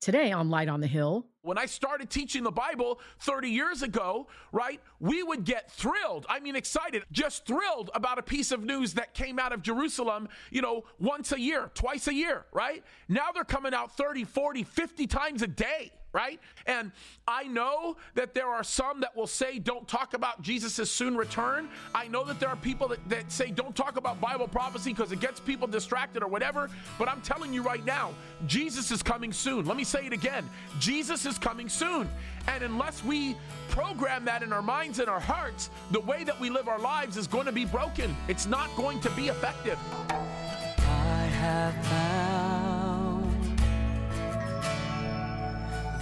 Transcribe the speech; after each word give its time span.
Today 0.00 0.32
on 0.32 0.48
Light 0.48 0.70
on 0.70 0.80
the 0.80 0.86
Hill, 0.86 1.26
when 1.42 1.58
I 1.58 1.66
started 1.66 2.08
teaching 2.08 2.42
the 2.42 2.50
Bible 2.50 3.00
30 3.18 3.50
years 3.50 3.82
ago, 3.82 4.28
right, 4.50 4.80
we 4.98 5.22
would 5.22 5.44
get 5.44 5.70
thrilled. 5.70 6.24
I 6.26 6.40
mean, 6.40 6.56
excited, 6.56 7.02
just 7.12 7.44
thrilled 7.44 7.90
about 7.92 8.18
a 8.18 8.22
piece 8.22 8.50
of 8.50 8.64
news 8.64 8.94
that 8.94 9.12
came 9.12 9.38
out 9.38 9.52
of 9.52 9.60
Jerusalem, 9.60 10.30
you 10.50 10.62
know, 10.62 10.84
once 10.98 11.32
a 11.32 11.40
year, 11.40 11.70
twice 11.74 12.08
a 12.08 12.14
year, 12.14 12.46
right? 12.50 12.82
Now 13.10 13.30
they're 13.34 13.44
coming 13.44 13.74
out 13.74 13.94
30, 13.94 14.24
40, 14.24 14.64
50 14.64 15.06
times 15.06 15.42
a 15.42 15.46
day 15.46 15.92
right? 16.12 16.40
And 16.66 16.90
I 17.26 17.44
know 17.44 17.96
that 18.14 18.34
there 18.34 18.48
are 18.48 18.64
some 18.64 19.00
that 19.00 19.16
will 19.16 19.26
say, 19.26 19.58
don't 19.58 19.86
talk 19.86 20.14
about 20.14 20.42
Jesus' 20.42 20.90
soon 20.90 21.16
return. 21.16 21.68
I 21.94 22.08
know 22.08 22.24
that 22.24 22.40
there 22.40 22.48
are 22.48 22.56
people 22.56 22.88
that, 22.88 23.08
that 23.08 23.30
say, 23.30 23.50
don't 23.50 23.74
talk 23.76 23.96
about 23.96 24.20
Bible 24.20 24.48
prophecy 24.48 24.92
because 24.92 25.12
it 25.12 25.20
gets 25.20 25.38
people 25.38 25.68
distracted 25.68 26.22
or 26.22 26.28
whatever. 26.28 26.68
But 26.98 27.08
I'm 27.08 27.20
telling 27.20 27.52
you 27.52 27.62
right 27.62 27.84
now, 27.84 28.12
Jesus 28.46 28.90
is 28.90 29.02
coming 29.02 29.32
soon. 29.32 29.66
Let 29.66 29.76
me 29.76 29.84
say 29.84 30.06
it 30.06 30.12
again 30.12 30.48
Jesus 30.78 31.26
is 31.26 31.38
coming 31.38 31.68
soon. 31.68 32.08
And 32.48 32.64
unless 32.64 33.04
we 33.04 33.36
program 33.68 34.24
that 34.24 34.42
in 34.42 34.52
our 34.52 34.62
minds 34.62 34.98
and 34.98 35.08
our 35.08 35.20
hearts, 35.20 35.70
the 35.90 36.00
way 36.00 36.24
that 36.24 36.38
we 36.40 36.50
live 36.50 36.68
our 36.68 36.78
lives 36.78 37.16
is 37.16 37.26
going 37.26 37.46
to 37.46 37.52
be 37.52 37.64
broken. 37.64 38.16
It's 38.28 38.46
not 38.46 38.74
going 38.76 39.00
to 39.00 39.10
be 39.10 39.28
effective. 39.28 39.78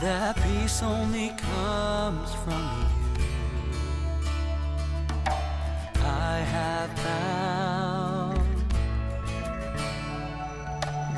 That 0.00 0.36
peace 0.36 0.82
only 0.82 1.30
comes 1.30 2.34
from 2.44 2.62
you. 2.78 2.86
I 6.04 6.38
have 6.38 6.90
found 6.98 8.40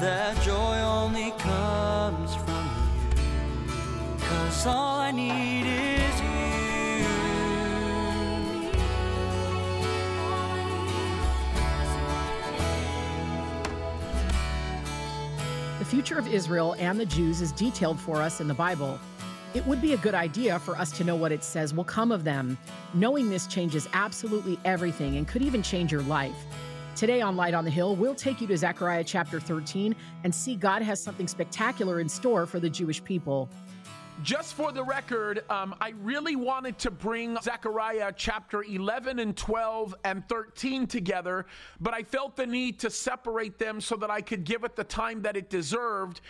that 0.00 0.40
joy 0.42 0.78
only 0.80 1.32
comes 1.32 2.34
from 2.36 2.64
you. 3.18 4.18
Cause 4.18 4.66
all 4.66 5.00
I 5.00 5.10
need 5.10 5.66
is 5.66 5.89
future 16.00 16.18
of 16.18 16.32
Israel 16.32 16.74
and 16.78 16.98
the 16.98 17.04
Jews 17.04 17.42
is 17.42 17.52
detailed 17.52 18.00
for 18.00 18.22
us 18.22 18.40
in 18.40 18.48
the 18.48 18.54
Bible. 18.54 18.98
It 19.52 19.66
would 19.66 19.82
be 19.82 19.92
a 19.92 19.98
good 19.98 20.14
idea 20.14 20.58
for 20.58 20.74
us 20.74 20.90
to 20.92 21.04
know 21.04 21.14
what 21.14 21.30
it 21.30 21.44
says 21.44 21.74
will 21.74 21.84
come 21.84 22.10
of 22.10 22.24
them. 22.24 22.56
Knowing 22.94 23.28
this 23.28 23.46
changes 23.46 23.86
absolutely 23.92 24.58
everything 24.64 25.18
and 25.18 25.28
could 25.28 25.42
even 25.42 25.62
change 25.62 25.92
your 25.92 26.00
life. 26.00 26.46
Today 26.96 27.20
on 27.20 27.36
Light 27.36 27.52
on 27.52 27.66
the 27.66 27.70
Hill, 27.70 27.96
we'll 27.96 28.14
take 28.14 28.40
you 28.40 28.46
to 28.46 28.56
Zechariah 28.56 29.04
chapter 29.04 29.40
13 29.40 29.94
and 30.24 30.34
see 30.34 30.56
God 30.56 30.80
has 30.80 31.02
something 31.02 31.28
spectacular 31.28 32.00
in 32.00 32.08
store 32.08 32.46
for 32.46 32.58
the 32.58 32.70
Jewish 32.70 33.04
people. 33.04 33.50
Just 34.22 34.54
for 34.54 34.70
the 34.70 34.84
record, 34.84 35.44
um, 35.48 35.74
I 35.80 35.94
really 36.02 36.36
wanted 36.36 36.78
to 36.80 36.90
bring 36.90 37.38
Zechariah 37.40 38.12
chapter 38.14 38.62
11 38.62 39.18
and 39.18 39.34
12 39.34 39.94
and 40.04 40.28
13 40.28 40.86
together, 40.86 41.46
but 41.80 41.94
I 41.94 42.02
felt 42.02 42.36
the 42.36 42.46
need 42.46 42.78
to 42.80 42.90
separate 42.90 43.58
them 43.58 43.80
so 43.80 43.96
that 43.96 44.10
I 44.10 44.20
could 44.20 44.44
give 44.44 44.64
it 44.64 44.76
the 44.76 44.84
time 44.84 45.22
that 45.22 45.38
it 45.38 45.48
deserved. 45.48 46.20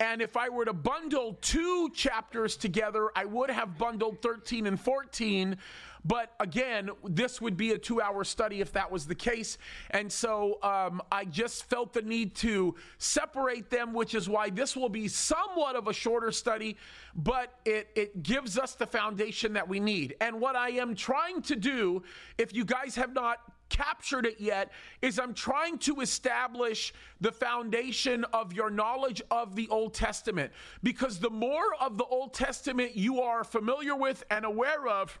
And 0.00 0.22
if 0.22 0.36
I 0.36 0.48
were 0.48 0.64
to 0.64 0.72
bundle 0.72 1.38
two 1.42 1.90
chapters 1.94 2.56
together, 2.56 3.10
I 3.14 3.26
would 3.26 3.50
have 3.50 3.76
bundled 3.76 4.22
13 4.22 4.66
and 4.66 4.80
14. 4.80 5.58
But 6.04 6.32
again, 6.40 6.90
this 7.04 7.40
would 7.42 7.58
be 7.58 7.72
a 7.72 7.78
two 7.78 8.00
hour 8.00 8.24
study 8.24 8.62
if 8.62 8.72
that 8.72 8.90
was 8.90 9.06
the 9.06 9.14
case. 9.14 9.58
And 9.90 10.10
so 10.10 10.58
um, 10.62 11.02
I 11.12 11.26
just 11.26 11.64
felt 11.68 11.92
the 11.92 12.00
need 12.00 12.34
to 12.36 12.74
separate 12.96 13.68
them, 13.68 13.92
which 13.92 14.14
is 14.14 14.26
why 14.26 14.48
this 14.48 14.74
will 14.74 14.88
be 14.88 15.08
somewhat 15.08 15.76
of 15.76 15.88
a 15.88 15.92
shorter 15.92 16.32
study, 16.32 16.78
but 17.14 17.58
it, 17.66 17.90
it 17.94 18.22
gives 18.22 18.58
us 18.58 18.74
the 18.74 18.86
foundation 18.86 19.52
that 19.52 19.68
we 19.68 19.80
need. 19.80 20.16
And 20.22 20.40
what 20.40 20.56
I 20.56 20.70
am 20.70 20.94
trying 20.94 21.42
to 21.42 21.56
do, 21.56 22.02
if 22.38 22.54
you 22.54 22.64
guys 22.64 22.94
have 22.96 23.12
not 23.12 23.49
captured 23.70 24.26
it 24.26 24.40
yet 24.40 24.70
is 25.00 25.18
I'm 25.18 25.32
trying 25.32 25.78
to 25.78 26.00
establish 26.00 26.92
the 27.20 27.32
foundation 27.32 28.24
of 28.32 28.52
your 28.52 28.68
knowledge 28.68 29.22
of 29.30 29.56
the 29.56 29.68
Old 29.68 29.94
Testament. 29.94 30.52
Because 30.82 31.18
the 31.18 31.30
more 31.30 31.74
of 31.80 31.96
the 31.96 32.04
Old 32.04 32.34
Testament 32.34 32.94
you 32.94 33.22
are 33.22 33.44
familiar 33.44 33.96
with 33.96 34.22
and 34.30 34.44
aware 34.44 34.86
of, 34.86 35.18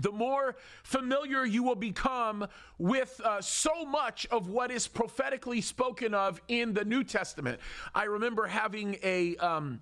the 0.00 0.12
more 0.12 0.56
familiar 0.82 1.46
you 1.46 1.62
will 1.62 1.74
become 1.74 2.46
with 2.76 3.20
uh, 3.24 3.40
so 3.40 3.86
much 3.86 4.26
of 4.30 4.48
what 4.48 4.70
is 4.70 4.86
prophetically 4.86 5.62
spoken 5.62 6.12
of 6.12 6.40
in 6.48 6.74
the 6.74 6.84
New 6.84 7.02
Testament. 7.02 7.58
I 7.94 8.04
remember 8.04 8.46
having 8.46 8.98
a. 9.02 9.36
Um, 9.36 9.80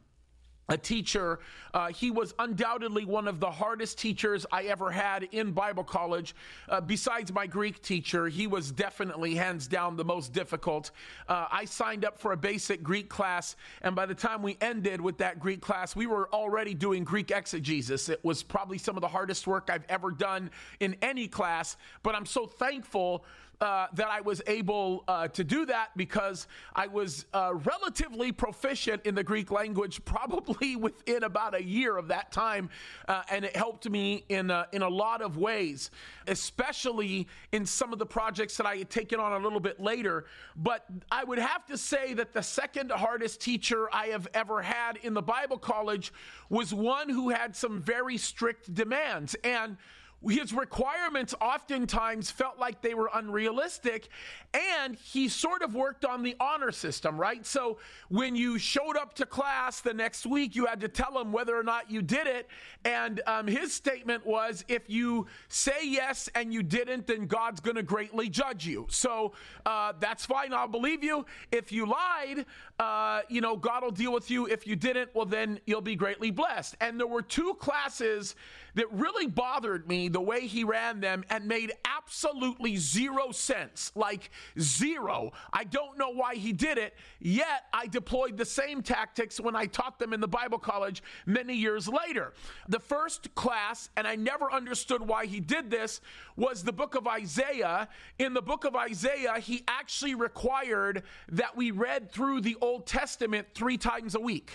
a 0.69 0.77
teacher. 0.77 1.39
Uh, 1.73 1.89
he 1.89 2.11
was 2.11 2.35
undoubtedly 2.39 3.05
one 3.05 3.29
of 3.29 3.41
the 3.41 3.51
hardest 3.51 3.99
teachers 3.99 4.47
I 4.51 4.65
ever 4.65 4.91
had 4.91 5.25
in 5.33 5.53
Bible 5.53 5.85
college. 5.85 6.35
Uh, 6.69 6.81
besides 6.81 7.33
my 7.33 7.47
Greek 7.47 7.83
teacher, 7.83 8.29
he 8.29 8.47
was 8.47 8.73
definitely 8.73 9.35
hands 9.35 9.67
down 9.69 9.97
the 9.97 10.05
most 10.05 10.33
difficult. 10.33 10.91
Uh, 11.29 11.47
I 11.51 11.65
signed 11.65 12.05
up 12.05 12.19
for 12.19 12.33
a 12.33 12.37
basic 12.37 12.83
Greek 12.83 13.09
class, 13.09 13.57
and 13.83 13.95
by 13.95 14.07
the 14.07 14.15
time 14.15 14.43
we 14.43 14.57
ended 14.61 15.01
with 15.01 15.19
that 15.19 15.39
Greek 15.39 15.61
class, 15.61 15.95
we 15.95 16.07
were 16.07 16.29
already 16.33 16.75
doing 16.75 17.05
Greek 17.05 17.31
exegesis. 17.31 18.09
It 18.09 18.25
was 18.25 18.43
probably 18.43 18.79
some 18.79 18.97
of 18.97 19.03
the 19.03 19.09
hardest 19.09 19.47
work 19.47 19.69
I've 19.71 19.87
ever 19.89 20.11
done 20.11 20.51
in 20.81 20.97
any 21.03 21.29
class, 21.29 21.77
but 22.03 22.15
I'm 22.15 22.27
so 22.27 22.47
thankful 22.47 23.25
uh, 23.61 23.87
that 23.95 24.09
I 24.09 24.21
was 24.21 24.43
able 24.47 25.05
uh, 25.09 25.29
to 25.29 25.45
do 25.45 25.67
that 25.67 25.91
because 25.97 26.47
I 26.75 26.87
was 26.87 27.27
uh, 27.33 27.53
relatively 27.55 28.33
proficient 28.33 29.07
in 29.07 29.15
the 29.15 29.25
Greek 29.25 29.51
language, 29.51 30.03
probably 30.05 30.77
within 30.77 31.25
about 31.25 31.55
a 31.55 31.63
year 31.63 31.97
of 31.97 32.09
that 32.09 32.33
time, 32.33 32.69
uh, 33.09 33.23
and 33.31 33.45
it 33.45 33.57
helped 33.57 33.89
me 33.89 34.25
in 34.29 34.51
in 34.73 34.83
a 34.83 34.89
lot 34.89 35.23
of 35.23 35.37
ways, 35.37 35.91
especially 36.27 37.27
in 37.53 37.67
some 37.67 37.93
of 37.93 37.99
the 37.99 38.07
projects 38.07 38.57
that 38.57 38.67
I 38.67 38.77
had 38.77 38.91
taken 38.91 39.21
on 39.21 39.33
a 39.33 39.39
little 39.39 39.61
bit 39.61 39.81
later. 39.81 40.27
But 40.55 40.87
I 41.11 41.25
would 41.25 41.39
have 41.39 41.67
to 41.67 41.79
say 41.79 42.15
that 42.15 42.33
the 42.33 42.43
second 42.43 42.91
hardest 42.91 43.41
teacher 43.41 43.89
I 43.93 44.07
have 44.09 44.29
ever 44.35 44.63
had 44.63 44.97
in 44.99 45.15
the 45.15 45.23
Bible 45.23 45.59
college 45.59 46.13
was 46.49 46.73
one 46.73 47.09
who 47.09 47.31
had 47.31 47.57
some 47.57 47.81
very 47.81 48.17
strict 48.17 48.73
demands 48.75 49.35
and 49.45 49.77
his 50.25 50.53
requirements 50.53 51.35
oftentimes 51.41 52.31
felt 52.31 52.59
like 52.59 52.81
they 52.81 52.95
were 52.95 53.11
unrealistic 53.15 54.09
and 54.55 54.97
he 54.97 55.29
sort 55.29 55.63
of 55.63 55.75
worked 55.75 56.05
on 56.05 56.23
the 56.23 56.35
honor 56.41 56.73
system 56.73 57.19
right? 57.19 57.45
So 57.45 57.79
when 58.09 58.35
you 58.35 58.59
showed 58.59 58.97
up 58.97 59.15
to 59.15 59.27
class 59.27 59.81
the 59.81 59.93
next 59.93 60.27
week 60.27 60.57
you 60.57 60.67
had 60.67 60.81
to 60.81 60.89
tell 60.89 61.19
him 61.19 61.33
whether 61.33 61.57
or 61.57 61.63
not 61.63 61.91
you 61.91 62.03
did 62.03 62.27
it 62.27 62.49
and 62.85 63.21
um, 63.27 63.47
his 63.47 63.73
statement 63.73 64.25
was 64.27 64.65
if 64.69 64.89
you 64.89 65.27
say 65.49 65.81
yes 65.83 66.29
and 66.35 66.53
you 66.53 66.63
didn't 66.63 67.07
then 67.07 67.27
god's 67.27 67.61
going 67.61 67.77
to 67.77 67.83
greatly 67.83 68.29
judge 68.29 68.67
you. 68.67 68.87
So 68.89 69.33
uh, 69.65 69.93
that's 70.01 70.25
fine 70.25 70.53
i'll 70.53 70.67
believe 70.67 71.05
you. 71.05 71.27
If 71.53 71.71
you 71.73 71.87
lied 71.87 72.47
uh, 72.79 73.21
you 73.29 73.41
know 73.41 73.57
god 73.57 73.83
will 73.83 73.91
deal 73.91 74.13
with 74.13 74.31
you. 74.31 74.47
If 74.47 74.67
you 74.67 74.77
didn't 74.77 75.15
well 75.15 75.27
then 75.27 75.61
you'll 75.67 75.81
be 75.83 75.95
greatly 75.95 76.31
blessed. 76.31 76.77
And 76.81 76.99
there 76.99 77.07
were 77.07 77.23
two 77.23 77.55
classes 77.61 78.35
that 78.77 78.93
really 78.93 79.27
bothered 79.27 79.89
me 79.89 80.09
the 80.09 80.21
way 80.21 80.47
he 80.47 80.63
ran 80.65 81.01
them 81.01 81.25
and 81.29 81.47
made 81.47 81.73
absolutely 81.85 82.77
zero 82.77 83.33
sense. 83.33 83.91
Like 83.95 84.31
zero. 84.61 85.33
I 85.53 85.65
don't 85.65 85.99
know 85.99 86.11
why 86.11 86.37
he 86.37 86.53
did 86.53 86.79
it, 86.79 86.95
yet 87.19 87.65
I 87.73 87.87
deployed 87.87 88.37
the 88.37 88.45
same 88.45 88.83
tactics 88.83 89.41
when 89.41 89.57
I 89.57 89.67
taught 89.67 89.99
them 89.99 90.13
in 90.13 90.21
the 90.21 90.29
Bible 90.29 90.59
college 90.59 91.03
many 91.25 91.55
years 91.55 91.89
later. 91.89 92.35
The 92.69 92.79
first 92.79 93.35
class, 93.35 93.89
and 93.97 94.07
I 94.07 94.15
never 94.15 94.53
understood 94.53 95.03
why 95.03 95.27
he 95.27 95.41
did 95.41 95.71
this, 95.71 96.01
was 96.37 96.63
the 96.63 96.73
book 96.73 96.95
of 96.95 97.07
Isaiah. 97.07 97.89
In 98.19 98.35
the 98.35 98.43
book 98.43 98.65
of 98.65 98.77
Isaiah, 98.77 99.39
he 99.41 99.65
actually 99.67 100.15
required 100.15 101.03
that 101.31 101.57
we 101.57 101.71
read 101.71 102.13
through 102.13 102.43
the 102.43 102.57
Old 102.61 102.87
Testament 102.87 103.49
three 103.55 103.79
times 103.79 104.15
a 104.15 104.21
week. 104.21 104.53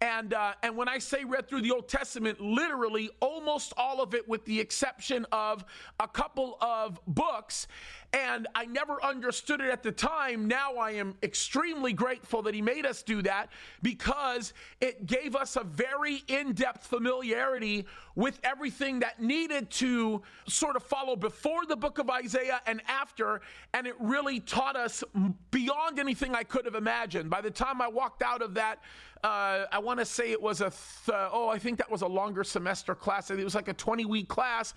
And, 0.00 0.32
uh, 0.32 0.52
and 0.62 0.76
when 0.76 0.88
I 0.88 0.98
say 0.98 1.24
read 1.24 1.48
through 1.48 1.62
the 1.62 1.72
Old 1.72 1.88
Testament, 1.88 2.40
literally 2.40 3.10
almost 3.20 3.63
almost 3.64 3.72
all 3.76 4.02
of 4.02 4.14
it 4.14 4.28
with 4.28 4.44
the 4.44 4.60
exception 4.60 5.26
of 5.32 5.64
a 6.00 6.08
couple 6.08 6.58
of 6.60 7.00
books. 7.06 7.66
And 8.12 8.46
I 8.54 8.66
never 8.66 9.02
understood 9.04 9.60
it 9.60 9.70
at 9.70 9.82
the 9.82 9.90
time. 9.90 10.46
Now 10.46 10.76
I 10.76 10.92
am 10.92 11.16
extremely 11.22 11.92
grateful 11.92 12.42
that 12.42 12.54
he 12.54 12.62
made 12.62 12.86
us 12.86 13.02
do 13.02 13.22
that 13.22 13.48
because 13.82 14.52
it 14.80 15.06
gave 15.06 15.34
us 15.34 15.56
a 15.56 15.64
very 15.64 16.22
in 16.28 16.52
depth 16.52 16.86
familiarity 16.86 17.86
with 18.14 18.38
everything 18.44 19.00
that 19.00 19.20
needed 19.20 19.68
to 19.70 20.22
sort 20.46 20.76
of 20.76 20.84
follow 20.84 21.16
before 21.16 21.66
the 21.66 21.76
book 21.76 21.98
of 21.98 22.08
Isaiah 22.08 22.60
and 22.66 22.80
after. 22.86 23.40
And 23.72 23.86
it 23.86 23.96
really 23.98 24.38
taught 24.38 24.76
us 24.76 25.02
beyond 25.50 25.98
anything 25.98 26.36
I 26.36 26.44
could 26.44 26.66
have 26.66 26.76
imagined. 26.76 27.30
By 27.30 27.40
the 27.40 27.50
time 27.50 27.80
I 27.82 27.88
walked 27.88 28.22
out 28.22 28.42
of 28.42 28.54
that, 28.54 28.78
uh, 29.24 29.66
I 29.72 29.78
want 29.78 29.98
to 30.00 30.04
say 30.04 30.30
it 30.30 30.40
was 30.40 30.60
a, 30.60 30.70
th- 30.70 31.28
oh, 31.32 31.48
I 31.48 31.58
think 31.58 31.78
that 31.78 31.90
was 31.90 32.02
a 32.02 32.06
longer 32.06 32.44
semester 32.44 32.94
class. 32.94 33.30
It 33.30 33.42
was 33.42 33.54
like 33.54 33.68
a 33.68 33.72
20 33.72 34.04
week 34.04 34.28
class 34.28 34.74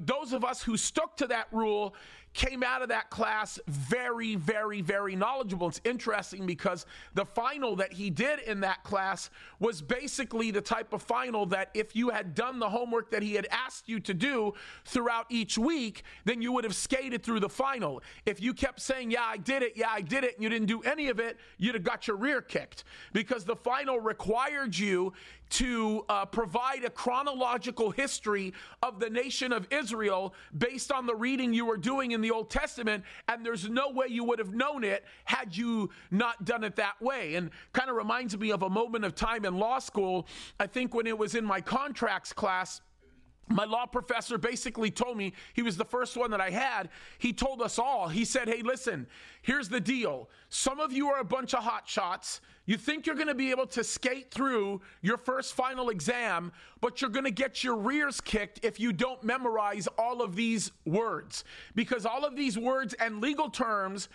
those 0.00 0.32
of 0.32 0.44
us 0.44 0.62
who 0.62 0.76
stuck 0.76 1.16
to 1.16 1.26
that 1.26 1.48
rule 1.52 1.94
came 2.38 2.62
out 2.62 2.82
of 2.82 2.88
that 2.88 3.10
class 3.10 3.58
very, 3.66 4.36
very, 4.36 4.80
very 4.80 5.16
knowledgeable. 5.16 5.66
It's 5.66 5.80
interesting 5.84 6.46
because 6.46 6.86
the 7.14 7.24
final 7.24 7.74
that 7.76 7.92
he 7.92 8.10
did 8.10 8.38
in 8.38 8.60
that 8.60 8.84
class 8.84 9.28
was 9.58 9.82
basically 9.82 10.52
the 10.52 10.60
type 10.60 10.92
of 10.92 11.02
final 11.02 11.46
that 11.46 11.70
if 11.74 11.96
you 11.96 12.10
had 12.10 12.36
done 12.36 12.60
the 12.60 12.68
homework 12.68 13.10
that 13.10 13.24
he 13.24 13.34
had 13.34 13.48
asked 13.50 13.88
you 13.88 13.98
to 13.98 14.14
do 14.14 14.54
throughout 14.84 15.26
each 15.30 15.58
week, 15.58 16.04
then 16.26 16.40
you 16.40 16.52
would 16.52 16.62
have 16.62 16.76
skated 16.76 17.24
through 17.24 17.40
the 17.40 17.48
final. 17.48 18.00
If 18.24 18.40
you 18.40 18.54
kept 18.54 18.80
saying, 18.80 19.10
Yeah, 19.10 19.24
I 19.24 19.36
did 19.36 19.64
it, 19.64 19.72
yeah, 19.74 19.90
I 19.90 20.00
did 20.00 20.22
it, 20.22 20.34
and 20.34 20.42
you 20.44 20.48
didn't 20.48 20.68
do 20.68 20.80
any 20.82 21.08
of 21.08 21.18
it, 21.18 21.38
you'd 21.58 21.74
have 21.74 21.82
got 21.82 22.06
your 22.06 22.16
rear 22.16 22.40
kicked 22.40 22.84
because 23.12 23.44
the 23.44 23.56
final 23.56 23.98
required 23.98 24.78
you 24.78 25.12
to 25.50 26.04
uh, 26.08 26.26
provide 26.26 26.84
a 26.84 26.90
chronological 26.90 27.90
history 27.90 28.52
of 28.82 29.00
the 29.00 29.08
nation 29.08 29.52
of 29.52 29.66
Israel 29.70 30.34
based 30.56 30.92
on 30.92 31.06
the 31.06 31.14
reading 31.14 31.52
you 31.52 31.64
were 31.64 31.76
doing 31.76 32.12
in 32.12 32.20
the 32.20 32.27
Old 32.30 32.50
Testament, 32.50 33.04
and 33.28 33.44
there's 33.44 33.68
no 33.68 33.90
way 33.90 34.06
you 34.08 34.24
would 34.24 34.38
have 34.38 34.54
known 34.54 34.84
it 34.84 35.04
had 35.24 35.56
you 35.56 35.90
not 36.10 36.44
done 36.44 36.64
it 36.64 36.76
that 36.76 37.00
way. 37.00 37.34
And 37.34 37.50
kind 37.72 37.90
of 37.90 37.96
reminds 37.96 38.36
me 38.36 38.50
of 38.50 38.62
a 38.62 38.70
moment 38.70 39.04
of 39.04 39.14
time 39.14 39.44
in 39.44 39.58
law 39.58 39.78
school. 39.78 40.26
I 40.58 40.66
think 40.66 40.94
when 40.94 41.06
it 41.06 41.18
was 41.18 41.34
in 41.34 41.44
my 41.44 41.60
contracts 41.60 42.32
class 42.32 42.80
my 43.48 43.64
law 43.64 43.86
professor 43.86 44.38
basically 44.38 44.90
told 44.90 45.16
me 45.16 45.32
he 45.54 45.62
was 45.62 45.76
the 45.76 45.84
first 45.84 46.16
one 46.16 46.30
that 46.30 46.40
I 46.40 46.50
had. 46.50 46.90
He 47.18 47.32
told 47.32 47.62
us 47.62 47.78
all, 47.78 48.08
he 48.08 48.24
said, 48.24 48.48
Hey, 48.48 48.62
listen, 48.62 49.06
here's 49.42 49.68
the 49.68 49.80
deal. 49.80 50.28
Some 50.48 50.80
of 50.80 50.92
you 50.92 51.08
are 51.08 51.20
a 51.20 51.24
bunch 51.24 51.54
of 51.54 51.62
hot 51.64 51.88
shots. 51.88 52.40
You 52.66 52.76
think 52.76 53.06
you're 53.06 53.14
going 53.14 53.28
to 53.28 53.34
be 53.34 53.50
able 53.50 53.66
to 53.68 53.82
skate 53.82 54.30
through 54.30 54.82
your 55.00 55.16
first 55.16 55.54
final 55.54 55.88
exam, 55.88 56.52
but 56.82 57.00
you're 57.00 57.10
going 57.10 57.24
to 57.24 57.30
get 57.30 57.64
your 57.64 57.76
rears 57.76 58.20
kicked 58.20 58.60
if 58.62 58.78
you 58.78 58.92
don't 58.92 59.24
memorize 59.24 59.88
all 59.98 60.20
of 60.20 60.36
these 60.36 60.70
words. 60.84 61.44
Because 61.74 62.04
all 62.04 62.26
of 62.26 62.36
these 62.36 62.58
words 62.58 62.92
and 62.94 63.22
legal 63.22 63.48
terms, 63.48 64.10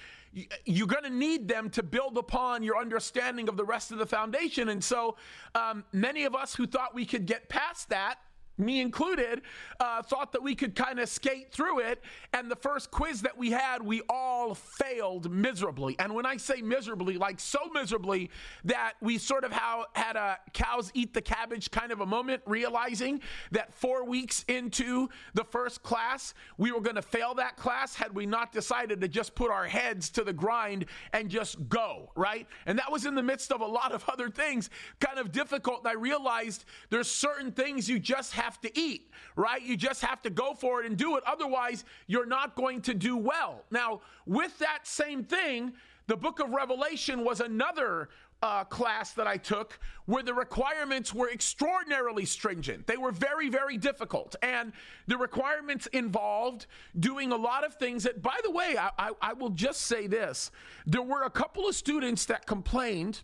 you're 0.65 0.85
going 0.85 1.03
to 1.03 1.09
need 1.09 1.47
them 1.47 1.71
to 1.71 1.81
build 1.81 2.15
upon 2.15 2.62
your 2.62 2.77
understanding 2.77 3.50
of 3.50 3.57
the 3.57 3.65
rest 3.65 3.91
of 3.91 3.97
the 3.97 4.06
foundation. 4.06 4.69
And 4.69 4.83
so, 4.83 5.15
um, 5.56 5.83
many 5.91 6.25
of 6.25 6.35
us 6.35 6.53
who 6.53 6.68
thought 6.68 6.94
we 6.94 7.06
could 7.06 7.25
get 7.25 7.50
past 7.50 7.89
that 7.89 8.19
me 8.58 8.82
included, 8.82 9.42
uh, 9.80 10.02
thought 10.04 10.32
that 10.32 10.44
we 10.44 10.56
could 10.56 10.76
kind 10.76 11.00
of 11.00 11.10
skate 11.10 11.52
through 11.52 11.80
it. 11.80 12.02
And 12.34 12.50
the 12.50 12.56
first 12.56 12.92
quiz 12.92 13.22
that 13.22 13.38
we 13.38 13.52
had, 13.52 13.82
we 13.82 14.02
all 14.10 14.54
failed 14.54 15.32
miserably. 15.32 15.96
And 16.00 16.14
when 16.14 16.26
I 16.26 16.38
say 16.38 16.62
miserably, 16.62 17.18
like 17.18 17.40
so 17.40 17.60
miserably 17.74 18.30
that 18.66 18.94
we 19.02 19.18
sort 19.18 19.44
of 19.44 19.52
how, 19.52 19.86
had 19.94 20.16
a 20.16 20.38
cows 20.54 20.92
eat 20.94 21.14
the 21.14 21.22
cabbage 21.22 21.72
kind 21.72 21.92
of 21.92 22.02
a 22.02 22.06
moment, 22.06 22.42
realizing 22.46 23.22
that 23.52 23.74
four 23.74 24.06
weeks 24.06 24.46
into 24.48 25.10
the 25.34 25.44
first 25.44 25.82
class, 25.84 26.34
we 26.58 26.72
were 26.72 26.82
going 26.82 26.96
to 26.96 27.02
fail 27.02 27.34
that 27.36 27.58
class 27.58 27.96
had 27.96 28.14
we 28.14 28.26
not 28.26 28.52
decided 28.52 29.02
to 29.02 29.08
just 29.08 29.36
put 29.36 29.50
our 29.50 29.66
heads 29.66 30.10
to 30.12 30.24
the 30.24 30.34
grind 30.34 30.86
and 31.14 31.30
just 31.30 31.68
go, 31.70 32.12
right? 32.16 32.48
And 32.66 32.78
that 32.78 32.92
was 32.92 33.06
in 33.06 33.16
the 33.16 33.24
midst 33.24 33.52
of 33.52 33.62
a 33.62 33.66
lot 33.66 33.92
of 33.92 34.04
other 34.08 34.30
things, 34.30 34.70
kind 35.00 35.18
of 35.18 35.32
difficult. 35.32 35.80
And 35.80 35.88
I 35.88 35.94
realized 35.94 36.66
there's 36.90 37.10
certain 37.10 37.52
things 37.52 37.90
you 37.90 38.00
just 38.00 38.34
have 38.34 38.43
have 38.44 38.60
to 38.62 38.80
eat, 38.80 39.10
right? 39.36 39.62
You 39.62 39.78
just 39.78 40.01
have 40.01 40.22
to 40.24 40.30
go 40.30 40.54
for 40.54 40.81
it 40.81 40.86
and 40.86 40.98
do 40.98 41.18
it. 41.18 41.24
Otherwise, 41.25 41.86
you're 42.07 42.25
not 42.25 42.56
going 42.56 42.81
to 42.81 42.94
do 42.94 43.18
well. 43.18 43.63
Now, 43.72 44.01
with 44.25 44.57
that 44.60 44.86
same 44.86 45.24
thing, 45.24 45.74
the 46.07 46.18
book 46.18 46.40
of 46.40 46.50
Revelation 46.50 47.24
was 47.24 47.40
another 47.40 48.10
uh, 48.42 48.66
class 48.66 49.13
that 49.13 49.25
I 49.25 49.38
took 49.38 49.80
where 50.06 50.22
the 50.22 50.34
requirements 50.34 51.13
were 51.13 51.31
extraordinarily 51.31 52.25
stringent. 52.25 52.86
They 52.88 52.98
were 52.98 53.13
very, 53.13 53.48
very 53.48 53.78
difficult. 53.78 54.36
And 54.44 54.74
the 55.07 55.18
requirements 55.18 55.88
involved 55.88 56.68
doing 57.00 57.31
a 57.31 57.38
lot 57.38 57.63
of 57.63 57.75
things 57.75 58.04
that, 58.04 58.22
by 58.22 58.38
the 58.44 58.51
way, 58.51 58.75
I, 58.78 58.90
I, 59.00 59.12
I 59.22 59.34
will 59.34 59.51
just 59.51 59.84
say 59.84 60.07
this 60.07 60.51
there 60.86 61.01
were 61.01 61.24
a 61.24 61.30
couple 61.30 61.69
of 61.69 61.75
students 61.75 62.25
that 62.25 62.45
complained 62.45 63.22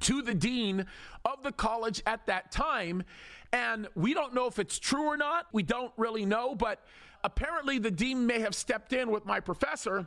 to 0.00 0.22
the 0.22 0.34
dean 0.34 0.86
of 1.24 1.42
the 1.42 1.52
college 1.52 2.02
at 2.06 2.26
that 2.26 2.50
time 2.50 3.02
and 3.52 3.88
we 3.94 4.14
don't 4.14 4.34
know 4.34 4.46
if 4.46 4.58
it's 4.58 4.78
true 4.78 5.04
or 5.04 5.16
not. 5.16 5.46
We 5.52 5.62
don't 5.62 5.92
really 5.96 6.24
know, 6.26 6.54
but 6.54 6.80
apparently 7.24 7.78
the 7.78 7.90
dean 7.90 8.26
may 8.26 8.40
have 8.40 8.54
stepped 8.54 8.92
in 8.92 9.10
with 9.10 9.24
my 9.24 9.40
professor 9.40 10.06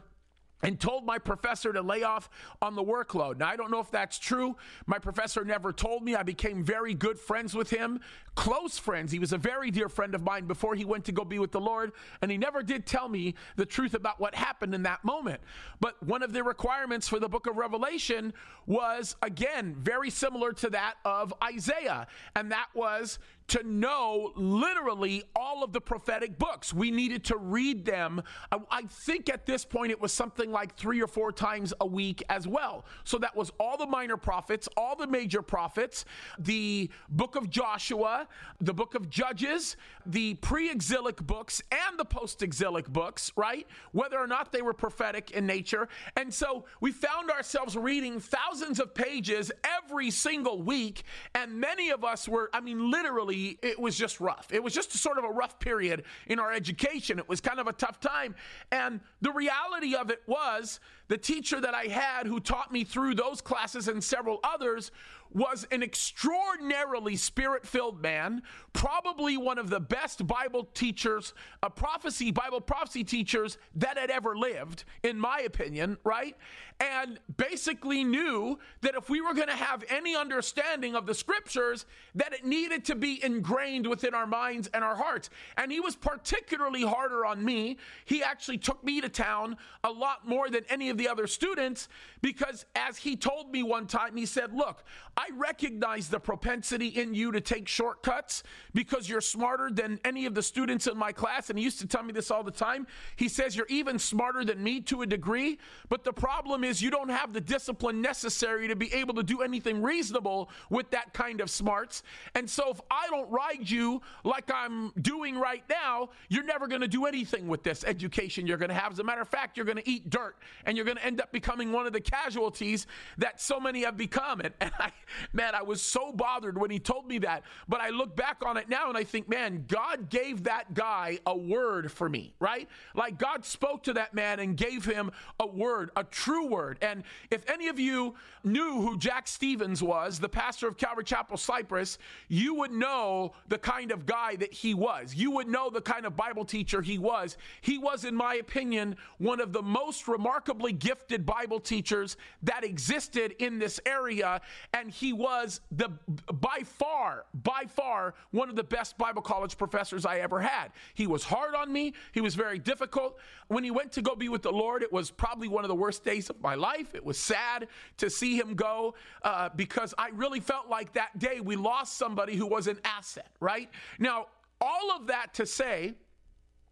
and 0.62 0.80
told 0.80 1.06
my 1.06 1.18
professor 1.18 1.72
to 1.74 1.82
lay 1.82 2.04
off 2.04 2.30
on 2.62 2.76
the 2.76 2.84
workload. 2.84 3.38
Now, 3.38 3.48
I 3.48 3.56
don't 3.56 3.72
know 3.72 3.80
if 3.80 3.92
that's 3.92 4.20
true. 4.20 4.58
My 4.86 5.00
professor 5.00 5.44
never 5.46 5.72
told 5.72 6.04
me. 6.04 6.16
I 6.16 6.24
became 6.24 6.64
very 6.64 6.94
good 6.94 7.20
friends 7.20 7.56
with 7.56 7.70
him, 7.70 8.00
close 8.36 8.78
friends. 8.78 9.12
He 9.12 9.20
was 9.20 9.34
a 9.34 9.38
very 9.38 9.72
dear 9.72 9.90
friend 9.90 10.14
of 10.16 10.24
mine 10.24 10.46
before 10.46 10.76
he 10.76 10.86
went 10.86 11.06
to 11.06 11.12
go 11.12 11.24
be 11.24 11.40
with 11.40 11.52
the 11.52 11.62
Lord, 11.62 11.92
and 12.22 12.30
he 12.30 12.38
never 12.38 12.62
did 12.62 12.86
tell 12.86 13.08
me 13.08 13.36
the 13.56 13.66
truth 13.66 13.94
about 13.94 14.20
what 14.20 14.36
happened 14.36 14.76
in 14.76 14.84
that 14.84 15.04
moment. 15.04 15.42
But 15.80 16.02
one 16.04 16.24
of 16.24 16.34
the 16.34 16.44
requirements 16.44 17.08
for 17.08 17.20
the 17.20 17.30
book 17.30 17.48
of 17.48 17.58
Revelation 17.58 18.34
was, 18.66 19.16
again, 19.22 19.76
very 19.80 20.10
similar 20.10 20.52
to 20.54 20.70
that 20.72 20.96
of 21.06 21.34
Isaiah, 21.44 22.08
and 22.36 22.52
that 22.52 22.68
was 22.74 23.20
to 23.50 23.64
know 23.64 24.32
literally 24.36 25.24
all 25.36 25.64
of 25.64 25.74
the 25.74 25.82
prophetic 25.82 26.38
books. 26.38 26.74
We 26.74 26.92
needed 26.92 27.24
to 27.26 27.38
read 27.38 27.86
them. 27.86 28.22
I, 28.52 28.60
I, 28.70 28.82
think 28.84 29.30
at 29.30 29.46
this 29.46 29.66
point 29.66 29.92
it 29.92 30.00
was 30.00 30.12
something 30.12 30.52
like 30.52 30.76
three 30.76 31.02
or 31.02 31.08
four 31.08 31.32
times 31.32 31.74
a 31.82 31.86
week 31.86 32.24
as 32.30 32.48
well. 32.48 32.86
So 33.04 33.18
that 33.18 33.36
was 33.36 33.52
all 33.60 33.78
the 33.78 33.88
minor 33.88 34.18
prophets, 34.18 34.70
all 34.78 34.96
the 34.96 35.08
major 35.08 35.42
prophets, 35.42 36.06
the 36.38 36.90
book 37.10 37.36
of 37.36 37.50
Joshua, 37.50 38.28
the 38.62 38.74
book 38.74 38.96
of 38.96 39.10
Judges, 39.10 39.78
the 40.06 40.36
pre 40.36 40.70
exilic 40.70 41.18
books, 41.18 41.62
and 41.72 42.00
the 42.00 42.06
post 42.06 42.44
exilic 42.44 42.88
books, 42.88 43.32
right? 43.36 43.68
Whether 43.92 44.18
or 44.18 44.28
not 44.28 44.52
they 44.52 44.62
were 44.62 44.74
prophetic 44.74 45.32
in 45.32 45.46
nature. 45.46 45.88
And 46.16 46.34
so 46.34 46.66
we 46.82 46.92
found 46.92 47.32
ourselves 47.32 47.76
reading 47.76 48.20
thousands 48.20 48.80
of 48.80 48.94
pages 48.94 49.52
every 49.64 50.12
single 50.12 50.62
week. 50.62 51.04
And 51.34 51.60
many 51.60 51.90
of 51.90 52.04
us 52.04 52.28
were, 52.28 52.50
I 52.54 52.62
mean, 52.62 52.92
literally, 52.92 53.39
it 53.62 53.80
was 53.80 53.98
just 53.98 54.20
rough. 54.20 54.48
It 54.52 54.64
was 54.64 54.74
just 54.74 54.92
sort 54.94 55.18
of 55.18 55.24
a 55.24 55.30
rough 55.30 55.60
period 55.60 56.04
in 56.28 56.40
our 56.40 56.52
education. 56.52 57.20
It 57.20 57.28
was 57.30 57.42
kind 57.42 57.60
of 57.60 57.68
a 57.68 57.74
tough 57.74 58.00
time. 58.00 58.36
And 58.72 59.02
the 59.22 59.32
reality 59.32 59.96
of 59.96 60.10
it 60.10 60.22
was 60.28 60.80
the 61.08 61.18
teacher 61.18 61.60
that 61.60 61.74
I 61.74 61.86
had 61.86 62.28
who 62.28 62.40
taught 62.40 62.72
me 62.72 62.84
through 62.84 63.16
those 63.16 63.42
classes 63.42 63.88
and 63.88 64.04
several 64.04 64.40
others 64.44 64.92
was 65.34 65.68
an 65.72 65.84
extraordinarily 65.84 67.16
spirit 67.16 67.66
filled 67.66 68.02
man, 68.02 68.42
probably 68.74 69.38
one 69.38 69.58
of 69.58 69.70
the 69.70 69.80
best 69.80 70.26
Bible 70.26 70.70
teachers, 70.74 71.34
a 71.62 71.70
prophecy, 71.70 72.32
Bible 72.32 72.62
prophecy 72.62 73.04
teachers 73.04 73.58
that 73.76 73.98
had 73.98 74.10
ever 74.10 74.36
lived, 74.36 74.86
in 75.04 75.20
my 75.20 75.40
opinion, 75.42 75.98
right? 76.04 76.36
And 76.80 77.20
basically 77.38 78.04
knew 78.04 78.58
that 78.82 78.96
if 78.96 79.10
we 79.10 79.22
were 79.22 79.34
going 79.34 79.50
to 79.50 79.56
have 79.56 79.84
any 79.90 80.16
understanding 80.16 80.96
of 80.96 81.06
the 81.06 81.14
scriptures, 81.14 81.86
that 82.16 82.34
it 82.34 82.46
needed 82.46 82.86
to 82.86 82.96
be 82.96 83.24
ingrained 83.24 83.86
within 83.86 84.14
our 84.14 84.28
minds 84.28 84.70
and 84.74 84.84
our 84.84 84.96
hearts. 84.96 85.30
And 85.58 85.72
he 85.72 85.80
was 85.80 85.96
particularly 85.96 86.84
harder 86.84 87.26
on 87.26 87.44
me. 87.44 87.78
He 88.06 88.24
actually 88.24 88.58
took 88.58 88.84
me 88.84 89.02
to 89.02 89.10
town 89.10 89.58
a 89.84 89.92
lot 89.92 90.28
more 90.28 90.50
than 90.50 90.64
any 90.70 90.90
of 90.90 90.98
the 90.98 91.10
other 91.10 91.28
students 91.28 91.90
because, 92.22 92.66
as 92.76 92.98
he 92.98 93.16
told 93.16 93.52
me 93.52 93.62
one 93.62 93.88
time, 93.88 94.16
he 94.16 94.26
said, 94.26 94.54
Look, 94.54 94.84
I 95.20 95.28
recognize 95.36 96.08
the 96.08 96.20
propensity 96.20 96.88
in 96.88 97.14
you 97.14 97.34
to 97.34 97.42
take 97.42 97.68
shortcuts 97.68 98.42
because 98.74 99.10
you're 99.10 99.20
smarter 99.20 99.70
than 99.70 100.00
any 100.06 100.26
of 100.26 100.34
the 100.34 100.42
students 100.42 100.88
in 100.88 100.98
my 100.98 101.12
class. 101.12 101.50
And 101.50 101.60
he 101.60 101.66
used 101.66 101.82
to 101.82 101.88
tell 101.88 102.04
me 102.04 102.14
this 102.14 102.32
all 102.32 102.42
the 102.42 102.52
time. 102.52 102.88
He 103.18 103.28
says, 103.28 103.54
You're 103.54 103.66
even 103.68 104.00
smarter 104.00 104.46
than 104.46 104.64
me 104.64 104.80
to 104.82 105.02
a 105.02 105.06
degree. 105.06 105.60
But 105.90 106.06
the 106.06 106.14
problem 106.14 106.64
is, 106.64 106.82
you 106.82 106.90
don't 106.90 107.10
have 107.10 107.34
the 107.34 107.42
discipline 107.42 108.02
necessary 108.02 108.70
to 108.70 108.78
be 108.78 108.94
able 108.94 109.14
to 109.16 109.24
do 109.24 109.42
anything 109.42 109.82
reasonable 109.82 110.50
with 110.70 110.90
that 110.92 111.14
kind 111.14 111.42
of 111.42 111.50
smarts. 111.50 112.02
And 112.34 112.50
so, 112.50 112.70
if 112.70 112.80
I 112.90 113.08
don't 113.10 113.30
ride 113.30 113.70
you 113.70 114.02
like 114.24 114.50
I'm 114.50 114.94
doing 115.02 115.38
right 115.38 115.64
now, 115.70 116.12
you're 116.30 116.46
never 116.46 116.66
going 116.66 116.80
to 116.80 116.88
do 116.88 117.08
anything 117.08 117.50
with 117.50 117.62
this 117.64 117.84
education 117.84 118.48
you're 118.48 118.58
going 118.58 118.70
to 118.70 118.76
have. 118.76 118.94
As 118.94 119.00
a 119.00 119.04
matter 119.04 119.22
of 119.22 119.28
fact, 119.28 119.58
you're 119.58 119.66
going 119.66 119.80
to 119.80 119.90
eat 119.90 120.10
dirt 120.10 120.38
and 120.66 120.78
you're 120.78 120.86
going 120.86 120.98
to 120.98 121.06
end 121.06 121.20
up 121.20 121.34
becoming 121.34 121.74
one 121.74 121.86
of 121.86 121.92
the 121.92 122.00
casualties 122.00 122.88
that 123.18 123.42
so 123.42 123.60
many 123.60 123.84
have 123.84 123.98
become. 123.98 124.40
And, 124.40 124.54
and 124.62 124.72
I, 124.80 124.92
man, 125.34 125.56
I 125.56 125.62
was 125.62 125.82
so 125.82 126.12
bothered 126.12 126.58
when 126.58 126.72
he 126.72 126.80
told 126.80 127.08
me 127.08 127.20
that. 127.20 127.44
But 127.68 127.82
I 127.82 127.90
look 127.90 128.16
back 128.16 128.38
on 128.46 128.58
it 128.58 128.70
now 128.70 128.90
and 128.90 128.98
I 128.98 129.04
think, 129.04 129.30
man, 129.30 129.66
God 129.68 130.10
gave 130.10 130.44
that 130.44 130.74
guy 130.74 131.20
a 131.26 131.36
word 131.36 131.92
for 131.92 132.10
me, 132.10 132.34
right? 132.40 132.68
Like 132.96 133.18
God 133.18 133.46
spoke 133.46 133.84
to 133.84 133.94
that 133.94 134.14
man 134.14 134.40
and 134.40 134.56
gave 134.56 134.86
him 134.86 135.12
a 135.40 135.48
word, 135.48 135.92
a 135.96 136.04
true 136.04 136.48
word. 136.48 136.78
And 136.82 137.04
if 137.32 137.48
any 137.50 137.68
of 137.68 137.80
you 137.80 138.16
knew 138.44 138.82
who 138.82 138.98
Jack 138.98 139.28
Stevens 139.28 139.82
was, 139.84 140.20
the 140.20 140.30
pastor 140.30 140.68
of 140.68 140.78
Calvary 140.78 141.04
Chapel 141.04 141.38
Cypress, 141.38 141.98
you 142.28 142.54
would 142.56 142.72
know 142.72 143.34
the 143.48 143.58
kind 143.58 143.92
of 143.92 144.06
guy 144.06 144.36
that 144.38 144.54
he 144.54 144.74
was. 144.74 145.14
You 145.16 145.32
would 145.32 145.48
know 145.48 145.70
the 145.70 145.82
kind 145.82 146.06
of 146.06 146.16
Bible 146.16 146.46
teacher 146.46 146.82
he 146.82 146.98
was. 146.98 147.38
He 147.62 147.78
was, 147.78 148.06
in 148.06 148.16
my 148.16 148.36
opinion, 148.36 148.96
one 149.18 149.40
of 149.40 149.54
the 149.54 149.62
most 149.62 150.08
remarkably 150.08 150.72
gifted 150.74 151.26
Bible 151.26 151.60
teachers 151.60 152.18
that 152.44 152.64
existed 152.64 153.36
in 153.40 153.60
this 153.60 153.80
area. 153.86 154.42
And 154.74 154.92
he 155.00 155.14
was 155.14 155.62
the 155.72 155.90
by 156.34 156.60
far, 156.64 157.26
by 157.34 157.64
far, 157.68 158.14
one 158.32 158.50
of 158.50 158.58
the 158.58 158.64
best 158.64 158.98
Bible 158.98 159.22
college 159.22 159.58
professors 159.58 160.06
I 160.06 160.20
ever 160.20 160.42
had. 160.42 160.72
He 160.94 161.08
was 161.08 161.24
hard 161.24 161.56
on 161.56 161.72
me, 161.72 161.94
he 162.12 162.20
was 162.20 162.36
very 162.36 162.60
difficult. 162.60 163.18
When 163.48 163.64
he 163.64 163.72
went 163.72 163.94
to 163.94 164.02
go 164.02 164.14
be 164.16 164.28
with 164.28 164.42
the 164.42 164.52
Lord, 164.52 164.84
it 164.84 164.92
was 164.92 165.10
probably 165.10 165.48
one 165.48 165.64
of 165.64 165.70
the 165.70 165.76
worst 165.76 166.04
days 166.04 166.30
of 166.30 166.42
my 166.42 166.56
life. 166.56 166.94
It 166.94 167.06
was 167.06 167.18
sad 167.18 167.68
to 167.98 168.10
see 168.10 168.38
him 168.38 168.56
go 168.56 168.96
uh, 169.24 169.50
because 169.56 169.94
I 169.98 170.10
really 170.10 170.42
felt 170.42 170.68
like 170.68 170.94
that 170.94 171.18
day 171.18 171.40
we 171.40 171.56
lost 171.56 171.98
somebody 171.98 172.36
who 172.36 172.46
was 172.46 172.68
an 172.68 172.80
asset, 172.84 173.30
right? 173.40 173.70
Now, 174.00 174.28
all 174.60 174.92
of 174.92 175.08
that 175.08 175.34
to 175.36 175.46
say, 175.46 175.94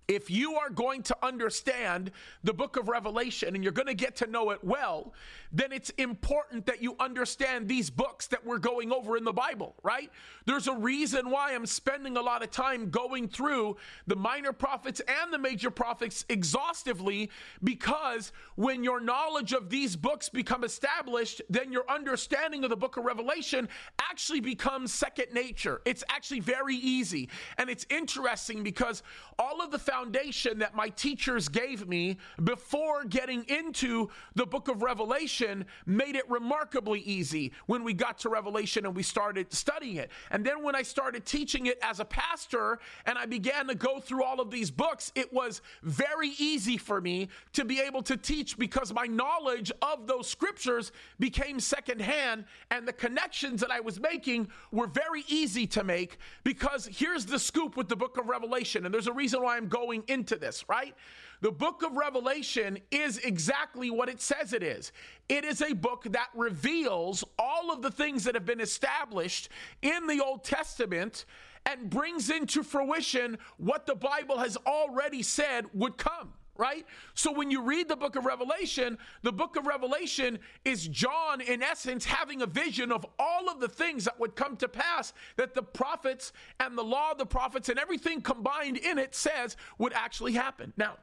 if 0.07 0.31
you 0.31 0.55
are 0.55 0.69
going 0.69 1.03
to 1.03 1.17
understand 1.21 2.11
the 2.43 2.53
book 2.53 2.77
of 2.77 2.87
Revelation 2.87 3.55
and 3.55 3.63
you're 3.63 3.73
going 3.73 3.87
to 3.87 3.93
get 3.93 4.15
to 4.17 4.27
know 4.27 4.51
it 4.51 4.63
well, 4.63 5.13
then 5.51 5.71
it's 5.71 5.89
important 5.91 6.65
that 6.65 6.81
you 6.81 6.95
understand 6.99 7.67
these 7.67 7.89
books 7.89 8.27
that 8.27 8.45
we're 8.45 8.57
going 8.57 8.91
over 8.91 9.17
in 9.17 9.23
the 9.23 9.33
Bible, 9.33 9.75
right? 9.83 10.09
There's 10.45 10.67
a 10.67 10.75
reason 10.75 11.29
why 11.29 11.53
I'm 11.53 11.65
spending 11.65 12.17
a 12.17 12.21
lot 12.21 12.43
of 12.43 12.51
time 12.51 12.89
going 12.89 13.27
through 13.27 13.77
the 14.05 14.15
minor 14.15 14.53
prophets 14.53 15.01
and 15.01 15.33
the 15.33 15.37
major 15.37 15.69
prophets 15.69 16.25
exhaustively 16.29 17.29
because 17.63 18.31
when 18.55 18.83
your 18.83 18.99
knowledge 18.99 19.53
of 19.53 19.69
these 19.69 19.95
books 19.95 20.29
become 20.29 20.63
established, 20.63 21.41
then 21.49 21.71
your 21.71 21.89
understanding 21.89 22.63
of 22.63 22.69
the 22.69 22.77
book 22.77 22.97
of 22.97 23.05
Revelation 23.05 23.67
actually 24.09 24.39
becomes 24.39 24.93
second 24.93 25.33
nature. 25.33 25.81
It's 25.85 26.03
actually 26.09 26.39
very 26.39 26.75
easy. 26.75 27.29
And 27.57 27.69
it's 27.69 27.85
interesting 27.89 28.63
because 28.63 29.03
all 29.39 29.61
of 29.61 29.71
the 29.71 29.79
foundation 29.97 30.59
that 30.59 30.75
my 30.75 30.89
teachers 30.89 31.49
gave 31.49 31.87
me 31.87 32.17
before 32.43 33.03
getting 33.05 33.43
into 33.45 34.07
the 34.35 34.45
book 34.45 34.67
of 34.67 34.83
Revelation 34.83 35.65
made 35.87 36.15
it 36.15 36.29
remarkably 36.29 36.99
easy 36.99 37.51
when 37.65 37.83
we 37.83 37.93
got 37.93 38.19
to 38.19 38.29
Revelation 38.29 38.85
and 38.85 38.95
we 38.95 39.01
started 39.01 39.51
studying 39.51 39.95
it. 39.95 40.11
And 40.29 40.45
then 40.45 40.61
when 40.61 40.75
I 40.75 40.83
started 40.83 41.25
teaching 41.25 41.65
it 41.65 41.79
as 41.81 41.99
a 41.99 42.05
pastor 42.05 42.77
and 43.07 43.17
I 43.17 43.25
began 43.25 43.67
to 43.67 43.75
go 43.75 43.99
through 43.99 44.23
all 44.23 44.39
of 44.39 44.51
these 44.51 44.69
books, 44.69 45.11
it 45.15 45.33
was 45.33 45.61
very 45.81 46.29
easy 46.37 46.77
for 46.77 47.01
me 47.01 47.29
to 47.53 47.65
be 47.65 47.79
able 47.79 48.03
to 48.03 48.17
teach 48.17 48.57
because 48.57 48.93
my 48.93 49.05
knowledge 49.05 49.71
of 49.81 50.05
those 50.05 50.29
scriptures 50.29 50.91
became 51.19 51.59
secondhand 51.59 52.45
and 52.69 52.87
the 52.87 52.93
connections 52.93 53.61
that 53.61 53.71
I 53.71 53.79
was 53.79 53.99
making 53.99 54.49
were 54.71 54.87
very 54.87 55.23
easy 55.27 55.65
to 55.67 55.83
make 55.83 56.19
because 56.43 56.87
here's 56.91 57.25
the 57.25 57.39
scoop 57.39 57.75
with 57.75 57.89
the 57.89 57.95
book 57.95 58.17
of 58.17 58.29
Revelation. 58.29 58.85
And 58.85 58.93
there's 58.93 59.07
a 59.07 59.13
reason 59.13 59.41
why 59.41 59.57
I'm 59.57 59.67
going 59.67 59.86
going 59.87 60.03
into 60.07 60.35
this, 60.35 60.65
right? 60.67 60.93
The 61.39 61.51
book 61.51 61.81
of 61.81 61.95
Revelation 61.95 62.79
is 62.91 63.19
exactly 63.19 63.89
what 63.89 64.09
it 64.09 64.19
says 64.19 64.51
it 64.51 64.63
is. 64.63 64.91
It 65.29 65.45
is 65.45 65.61
a 65.61 65.73
book 65.73 66.07
that 66.09 66.27
reveals 66.35 67.23
all 67.39 67.71
of 67.71 67.81
the 67.81 67.91
things 67.91 68.25
that 68.25 68.35
have 68.35 68.45
been 68.45 68.59
established 68.59 69.47
in 69.81 70.07
the 70.07 70.21
Old 70.21 70.43
Testament 70.43 71.23
and 71.65 71.89
brings 71.89 72.29
into 72.29 72.63
fruition 72.63 73.37
what 73.57 73.85
the 73.85 73.95
Bible 73.95 74.39
has 74.39 74.57
already 74.65 75.23
said 75.23 75.65
would 75.73 75.97
come 75.97 76.33
right? 76.57 76.85
So 77.13 77.31
when 77.31 77.51
you 77.51 77.61
read 77.61 77.87
the 77.87 77.95
book 77.95 78.15
of 78.15 78.25
Revelation, 78.25 78.97
the 79.21 79.31
book 79.31 79.55
of 79.55 79.67
Revelation 79.67 80.39
is 80.65 80.87
John, 80.87 81.41
in 81.41 81.61
essence, 81.61 82.05
having 82.05 82.41
a 82.41 82.47
vision 82.47 82.91
of 82.91 83.05
all 83.19 83.49
of 83.49 83.59
the 83.59 83.67
things 83.67 84.05
that 84.05 84.19
would 84.19 84.35
come 84.35 84.57
to 84.57 84.67
pass 84.67 85.13
that 85.35 85.53
the 85.53 85.63
prophets 85.63 86.33
and 86.59 86.77
the 86.77 86.83
law 86.83 87.11
of 87.11 87.17
the 87.17 87.25
prophets 87.25 87.69
and 87.69 87.79
everything 87.79 88.21
combined 88.21 88.77
in 88.77 88.97
it 88.97 89.15
says 89.15 89.57
would 89.77 89.93
actually 89.93 90.33
happen. 90.33 90.73
Now, 90.77 90.97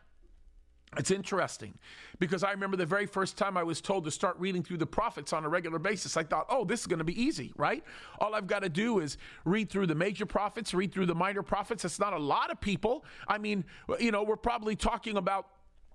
it's 0.97 1.11
interesting 1.11 1.75
because 2.19 2.45
I 2.45 2.51
remember 2.53 2.77
the 2.77 2.87
very 2.87 3.07
first 3.07 3.37
time 3.37 3.57
I 3.57 3.63
was 3.63 3.81
told 3.81 4.05
to 4.05 4.11
start 4.11 4.39
reading 4.39 4.63
through 4.63 4.79
the 4.79 4.87
prophets 4.87 5.33
on 5.33 5.45
a 5.45 5.49
regular 5.49 5.79
basis. 5.79 6.17
I 6.17 6.23
thought, 6.23 6.47
oh, 6.49 6.65
this 6.65 6.81
is 6.81 6.87
going 6.87 6.99
to 6.99 7.05
be 7.05 7.21
easy, 7.21 7.53
right? 7.57 7.83
All 8.21 8.35
I've 8.35 8.47
got 8.47 8.63
to 8.63 8.69
do 8.69 9.01
is 9.01 9.19
read 9.45 9.71
through 9.71 9.87
the 9.87 9.95
major 9.95 10.27
prophets, 10.27 10.75
read 10.75 10.93
through 10.93 11.07
the 11.07 11.15
minor 11.15 11.43
prophets. 11.43 11.85
It's 11.85 11.99
not 11.99 12.13
a 12.13 12.19
lot 12.19 12.51
of 12.51 12.61
people. 12.61 13.05
I 13.29 13.39
mean, 13.39 13.65
you 13.99 14.11
know, 14.11 14.23
we're 14.23 14.37
probably 14.37 14.77
talking 14.77 15.17
about 15.17 15.47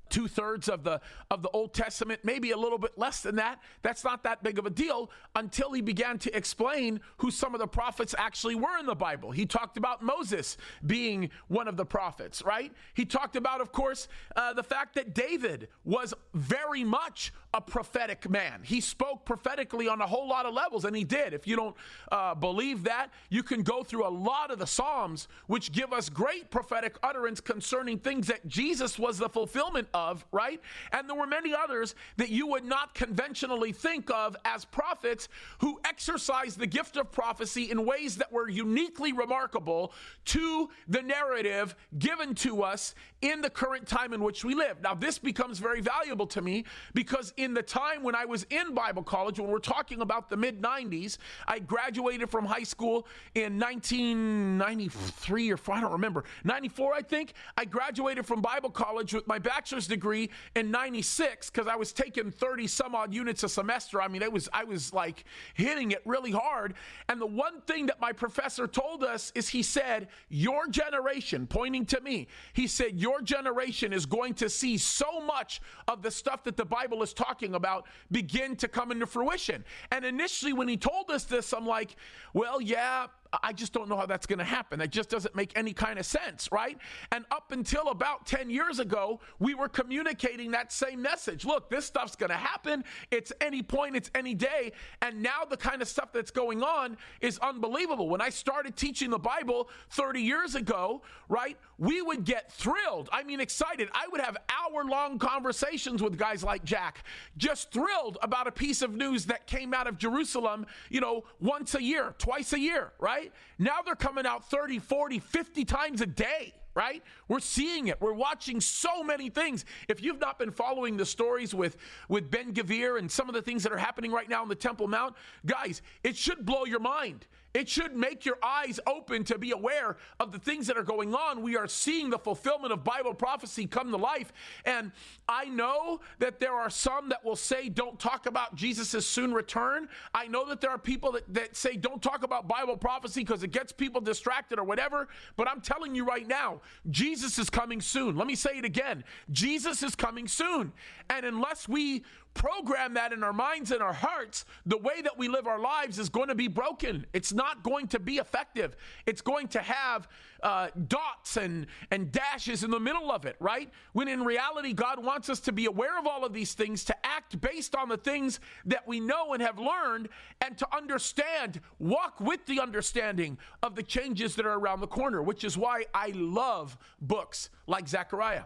two 0.10 0.28
thirds 0.28 0.68
of 0.70 0.84
the 0.84 1.02
of 1.32 1.42
the 1.42 1.50
Old 1.50 1.74
Testament, 1.74 2.22
maybe 2.24 2.52
a 2.52 2.58
little 2.58 2.78
bit 2.78 2.98
less 2.98 3.22
than 3.22 3.36
that. 3.36 3.60
That's 3.82 4.04
not 4.04 4.24
that 4.24 4.44
big 4.44 4.60
of 4.60 4.66
a 4.66 4.70
deal 4.70 5.12
until 5.36 5.72
he 5.72 5.82
began 5.82 6.18
to 6.20 6.36
explain 6.36 7.00
who 7.18 7.32
some 7.32 7.54
of 7.54 7.60
the 7.60 7.68
prophets 7.68 8.16
actually 8.18 8.56
were 8.56 8.78
in 8.80 8.86
the 8.86 8.96
Bible. 8.96 9.32
He 9.32 9.46
talked 9.46 9.78
about 9.78 10.02
Moses 10.02 10.58
being 10.86 11.30
one 11.48 11.68
of 11.68 11.78
the 11.78 11.86
prophets, 11.86 12.42
right? 12.44 12.72
He 12.94 13.06
talked 13.06 13.36
about, 13.36 13.62
of 13.62 13.72
course, 13.72 14.08
uh, 14.36 14.54
the 14.54 14.64
fact 14.64 14.96
that 14.96 15.14
David 15.14 15.68
was 15.84 16.14
very 16.34 16.84
much 16.84 17.32
a 17.54 17.62
prophetic 17.62 18.30
man. 18.30 18.62
He 18.64 18.80
spoke 18.80 19.26
prophetically 19.26 19.88
on 19.88 20.02
a 20.02 20.08
whole 20.08 20.28
lot 20.28 20.46
of 20.46 20.54
levels, 20.54 20.86
and 20.86 20.96
he 20.96 21.04
did. 21.04 21.34
If 21.34 21.48
you 21.48 21.56
don't 21.56 21.76
uh, 22.12 22.36
believe 22.36 22.84
that, 22.84 23.10
you 23.30 23.44
can 23.44 23.64
go 23.64 23.84
through 23.84 24.06
a 24.08 24.10
lot 24.10 24.52
of 24.52 24.60
the 24.60 24.68
Psalms, 24.68 25.28
which 25.48 25.72
give 25.72 25.92
us 25.92 26.10
great 26.10 26.52
prophetic 26.52 26.98
utterance 27.02 27.42
concerning 27.42 27.98
things 27.98 28.28
that 28.28 28.48
Jesus 28.48 29.00
was 29.00 29.18
the 29.18 29.30
fulfillment 29.30 29.88
of, 29.94 29.99
right? 30.32 30.62
And 30.92 31.10
there 31.10 31.16
were 31.16 31.28
many 31.28 31.54
others 31.54 31.96
that 32.18 32.30
you 32.30 32.48
would 32.48 32.66
not 32.66 32.94
conventionally 32.94 33.72
think 33.72 34.10
of 34.12 34.36
as 34.46 34.66
prophets 34.66 35.30
who 35.60 35.80
exercised 35.86 36.60
the 36.60 36.68
gift 36.68 36.98
of 36.98 37.12
prophecy 37.12 37.72
in 37.72 37.86
ways 37.86 38.18
that 38.18 38.32
were 38.32 38.50
uniquely 38.50 39.14
remarkable 39.14 39.94
to 40.26 40.70
the 40.88 41.02
narrative 41.02 41.76
given 41.98 42.36
to 42.36 42.64
us 42.64 42.96
in 43.22 43.42
the 43.42 43.50
current 43.50 43.88
time 43.88 44.14
in 44.14 44.24
which 44.24 44.46
we 44.46 44.56
live. 44.56 44.82
Now, 44.82 44.94
this 44.94 45.18
becomes 45.18 45.60
very 45.60 45.82
valuable 45.82 46.28
to 46.28 46.42
me 46.42 46.66
because 46.94 47.34
in 47.38 47.54
the 47.54 47.62
time 47.62 48.04
when 48.04 48.16
I 48.16 48.26
was 48.26 48.46
in 48.50 48.74
Bible 48.74 49.04
college, 49.04 49.40
when 49.40 49.50
we're 49.50 49.60
talking 49.60 50.02
about 50.02 50.30
the 50.30 50.38
mid 50.38 50.62
90s, 50.62 51.18
I 51.48 51.60
graduated 51.60 52.30
from 52.30 52.46
high 52.46 52.64
school 52.64 53.08
in 53.36 53.60
1993 53.60 55.52
or 55.52 55.58
four, 55.58 55.76
I 55.76 55.82
don't 55.82 55.92
remember, 55.92 56.24
94, 56.44 56.94
I 56.94 57.02
think. 57.02 57.34
I 57.58 57.66
graduated 57.66 58.26
from 58.26 58.42
Bible 58.42 58.70
college 58.70 59.14
with 59.14 59.28
my 59.28 59.40
bachelor's 59.40 59.88
degree 59.90 60.30
in 60.56 60.72
96 60.72 61.50
because 61.50 61.68
I 61.68 61.76
was 61.76 61.92
taking 61.92 62.32
30 62.32 62.68
some 62.68 62.96
odd 62.96 63.14
units 63.14 63.44
a 63.44 63.50
semester. 63.50 64.02
I 64.02 64.08
mean, 64.08 64.22
it 64.22 64.32
was, 64.32 64.48
I 64.54 64.64
was 64.64 64.94
like 64.94 65.26
hitting 65.54 65.92
it 65.92 66.02
really 66.06 66.32
hard. 66.32 66.76
And 67.10 67.20
the 67.20 67.26
one 67.26 67.62
thing 67.62 67.88
that 67.88 68.00
my 68.00 68.14
professor 68.14 68.68
told 68.68 69.04
us 69.04 69.34
is 69.36 69.50
he 69.50 69.64
said, 69.64 70.08
Your 70.30 70.68
generation, 70.68 71.48
pointing 71.48 71.86
to 71.88 72.00
me, 72.00 72.28
he 72.54 72.68
said, 72.68 72.98
Your 72.98 73.22
generation 73.22 73.92
is 73.92 74.06
going 74.06 74.36
to 74.36 74.50
see 74.50 74.78
so 74.78 75.20
much 75.20 75.62
of 75.88 76.02
the 76.02 76.12
stuff 76.12 76.44
that 76.46 76.56
the 76.56 76.66
Bible 76.66 77.04
is 77.04 77.14
talking 77.14 77.50
talking 77.50 77.56
about 77.56 77.86
begin 78.12 78.56
to 78.58 78.68
come 78.68 78.92
into 78.92 79.06
fruition. 79.06 79.64
And 79.92 80.06
initially, 80.06 80.54
when 80.54 80.68
he 80.68 80.78
told 80.78 81.10
us 81.10 81.24
this, 81.24 81.54
I'm 81.54 81.66
like, 81.66 81.96
well, 82.34 82.62
yeah, 82.62 83.08
I 83.32 83.54
just 83.54 83.74
don't 83.74 83.88
know 83.88 83.98
how 83.98 84.08
that's 84.08 84.26
going 84.26 84.40
to 84.40 84.46
happen. 84.46 84.80
That 84.80 84.90
just 84.90 85.10
doesn't 85.10 85.36
make 85.36 85.52
any 85.56 85.72
kind 85.72 86.00
of 86.00 86.06
sense, 86.06 86.50
right? 86.52 86.78
And 87.12 87.26
up 87.30 87.52
until 87.52 87.90
about 87.90 88.26
10 88.26 88.50
years 88.50 88.80
ago, 88.80 89.20
we 89.38 89.54
were 89.54 89.70
communicating 89.70 90.52
that 90.52 90.72
same 90.72 91.02
message. 91.02 91.46
Look, 91.46 91.70
this 91.70 91.86
stuff's 91.86 92.16
going 92.16 92.32
to 92.32 92.38
happen. 92.38 92.84
It's 93.12 93.32
any 93.40 93.62
point, 93.62 93.96
it's 93.96 94.10
any 94.16 94.34
day. 94.34 94.72
And 95.02 95.22
now 95.22 95.46
the 95.48 95.58
kind 95.58 95.82
of 95.82 95.88
stuff 95.88 96.12
that's 96.12 96.32
going 96.32 96.64
on 96.64 96.98
is 97.22 97.38
unbelievable. 97.40 98.10
When 98.10 98.22
I 98.22 98.30
started 98.30 98.76
teaching 98.76 99.12
the 99.12 99.20
Bible 99.20 99.70
30 99.92 100.22
years 100.22 100.56
ago, 100.56 101.04
right, 101.28 101.58
we 101.78 102.02
would 102.02 102.26
get 102.26 102.52
thrilled. 102.52 103.10
I 103.12 103.24
mean, 103.24 103.40
excited. 103.40 103.90
I 103.94 104.08
would 104.12 104.22
have 104.22 104.38
hour 104.50 104.84
long 104.86 105.20
conversations 105.20 106.02
with 106.02 106.18
guys 106.18 106.44
like 106.44 106.64
Jack, 106.64 107.04
just 107.38 107.72
thrilled 107.72 108.18
about 108.22 108.48
a 108.48 108.52
piece 108.52 108.82
of 108.82 108.96
news 108.96 109.26
that 109.26 109.46
came 109.46 109.74
out 109.74 109.88
of 109.88 109.98
Jerusalem, 109.98 110.66
you 110.90 111.00
know, 111.00 111.26
once 111.40 111.76
a 111.76 111.84
year, 111.84 112.16
twice 112.18 112.54
a 112.54 112.60
year, 112.60 112.92
right? 113.00 113.19
Right? 113.20 113.32
Now 113.58 113.82
they're 113.84 113.96
coming 113.96 114.26
out 114.26 114.50
30, 114.50 114.80
40, 114.80 115.20
50 115.20 115.66
times 115.66 116.02
a 116.02 116.06
day 116.06 116.54
right? 116.76 117.04
We're 117.28 117.42
seeing 117.42 117.88
it. 117.88 118.00
We're 118.00 118.14
watching 118.14 118.62
so 118.62 119.04
many 119.04 119.30
things. 119.30 119.66
If 119.90 120.02
you've 120.02 120.20
not 120.20 120.40
been 120.40 120.52
following 120.52 120.96
the 120.96 121.06
stories 121.06 121.54
with, 121.54 121.76
with 122.08 122.32
Ben 122.32 122.54
Gvir 122.54 123.00
and 123.00 123.12
some 123.12 123.28
of 123.28 123.36
the 123.36 123.42
things 123.42 123.64
that 123.64 123.74
are 123.74 123.78
happening 123.78 124.12
right 124.12 124.30
now 124.30 124.44
on 124.44 124.48
the 124.48 124.56
Temple 124.56 124.88
Mount, 124.88 125.16
guys, 125.46 125.82
it 126.04 126.16
should 126.16 126.46
blow 126.46 126.66
your 126.66 126.80
mind. 126.80 127.26
It 127.54 127.68
should 127.68 127.96
make 127.96 128.26
your 128.26 128.38
eyes 128.44 128.80
open 128.86 129.24
to 129.26 129.38
be 129.38 129.52
aware 129.52 129.98
of 130.20 130.32
the 130.32 130.38
things 130.38 130.68
that 130.68 130.78
are 130.78 130.84
going 130.84 131.16
on. 131.16 131.42
We 131.42 131.58
are 131.58 131.68
seeing 131.68 132.10
the 132.10 132.20
fulfillment 132.20 132.72
of 132.72 132.84
Bible 132.84 133.14
prophecy 133.14 133.66
come 133.66 133.90
to 133.92 133.98
life. 133.98 134.32
And 134.66 134.92
I 135.28 135.46
know 135.46 136.02
that 136.20 136.40
there 136.40 136.54
are 136.54 136.70
some 136.70 137.10
that 137.10 137.26
will 137.26 137.36
say, 137.36 137.70
don't 137.70 138.00
talk 138.00 138.28
about 138.28 138.56
Jesus' 138.56 139.06
soon 139.08 139.34
return. 139.34 139.90
I 140.14 140.28
know 140.28 140.48
that 140.48 140.62
there 140.62 140.70
are 140.70 140.78
people 140.78 141.14
that, 141.14 141.34
that 141.34 141.56
say, 141.56 141.76
don't 141.76 142.02
talk 142.02 142.24
about 142.24 142.48
Bible 142.48 142.78
prophecy 142.78 143.22
because 143.22 143.44
it 143.44 143.52
gets 143.52 143.72
people 143.72 144.00
distracted 144.00 144.60
or 144.60 144.64
whatever. 144.64 145.08
But 145.36 145.48
I'm 145.48 145.62
telling 145.62 145.96
you 145.96 146.06
right 146.06 146.28
now, 146.28 146.62
Jesus 146.90 147.40
is 147.40 147.50
coming 147.50 147.82
soon. 147.82 148.16
Let 148.16 148.28
me 148.28 148.36
say 148.36 148.58
it 148.58 148.66
again 148.66 149.04
Jesus 149.32 149.82
is 149.82 149.96
coming 149.96 150.28
soon. 150.28 150.72
And 151.10 151.26
unless 151.26 151.68
we 151.68 152.04
program 152.40 152.94
that 152.94 153.12
in 153.12 153.22
our 153.22 153.34
minds 153.34 153.70
and 153.70 153.82
our 153.82 153.92
hearts, 153.92 154.46
the 154.66 154.78
way 154.78 155.02
that 155.02 155.18
we 155.18 155.28
live 155.28 155.46
our 155.46 155.60
lives 155.60 156.00
is 156.00 156.08
going 156.08 156.30
to 156.30 156.36
be 156.36 156.48
broken. 156.48 157.06
It's 157.12 157.34
not 157.34 157.64
going 157.64 157.90
to 157.90 158.00
be 158.00 158.16
effective. 158.16 158.78
It's 159.06 159.20
going 159.22 159.50
to 159.50 159.60
have 159.60 160.08
uh, 160.42 160.70
dots 160.88 161.36
and, 161.36 161.68
and 161.92 162.14
dashes 162.14 162.64
in 162.64 162.72
the 162.72 162.80
middle 162.80 163.12
of 163.12 163.26
it, 163.26 163.36
right? 163.42 163.70
When 163.92 164.08
in 164.08 164.24
reality, 164.24 164.72
God 164.72 165.04
wants 165.04 165.30
us 165.30 165.42
to 165.42 165.52
be 165.52 165.66
aware 165.66 166.00
of 166.00 166.08
all 166.08 166.24
of 166.24 166.32
these 166.32 166.54
things, 166.54 166.86
to 166.86 166.96
act 167.06 167.42
based 167.42 167.76
on 167.76 167.90
the 167.90 167.98
things 167.98 168.40
that 168.66 168.88
we 168.88 169.02
know 169.02 169.34
and 169.34 169.44
have 169.44 169.60
learned, 169.60 170.08
and 170.40 170.58
to 170.60 170.68
understand, 170.74 171.60
walk 171.78 172.22
with 172.22 172.46
the 172.46 172.62
understanding 172.62 173.38
of 173.62 173.76
the 173.76 173.84
changes 173.84 174.36
that 174.36 174.46
are 174.46 174.58
around 174.58 174.80
the 174.80 174.88
corner, 174.88 175.22
which 175.22 175.44
is 175.44 175.58
why 175.58 175.84
I 175.94 176.14
love 176.16 176.78
books 177.02 177.50
like 177.68 177.90
Zechariah. 177.90 178.44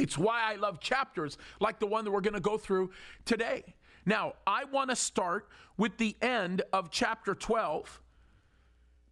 It's 0.00 0.16
why 0.16 0.40
I 0.42 0.56
love 0.56 0.80
chapters 0.80 1.36
like 1.60 1.78
the 1.78 1.86
one 1.86 2.04
that 2.06 2.10
we're 2.10 2.22
going 2.22 2.34
to 2.34 2.40
go 2.40 2.56
through 2.56 2.90
today. 3.26 3.74
Now, 4.06 4.32
I 4.46 4.64
want 4.64 4.88
to 4.88 4.96
start 4.96 5.48
with 5.76 5.98
the 5.98 6.16
end 6.22 6.62
of 6.72 6.90
chapter 6.90 7.34
12 7.34 8.00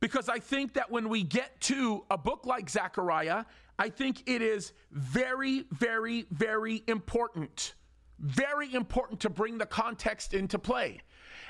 because 0.00 0.30
I 0.30 0.38
think 0.38 0.73
that 0.75 0.90
when 0.90 1.11
we 1.11 1.23
get 1.23 1.61
to 1.62 2.04
a 2.11 2.16
book 2.16 2.47
like 2.47 2.71
Zechariah, 2.71 3.45
I 3.78 3.90
think 3.90 4.23
it 4.26 4.40
is 4.40 4.73
very, 4.90 5.66
very, 5.73 6.26
very 6.30 6.83
important. 6.87 7.75
Very 8.18 8.73
important 8.73 9.21
to 9.21 9.30
bring 9.30 9.59
the 9.59 9.66
context 9.66 10.33
into 10.33 10.59
play. 10.59 11.00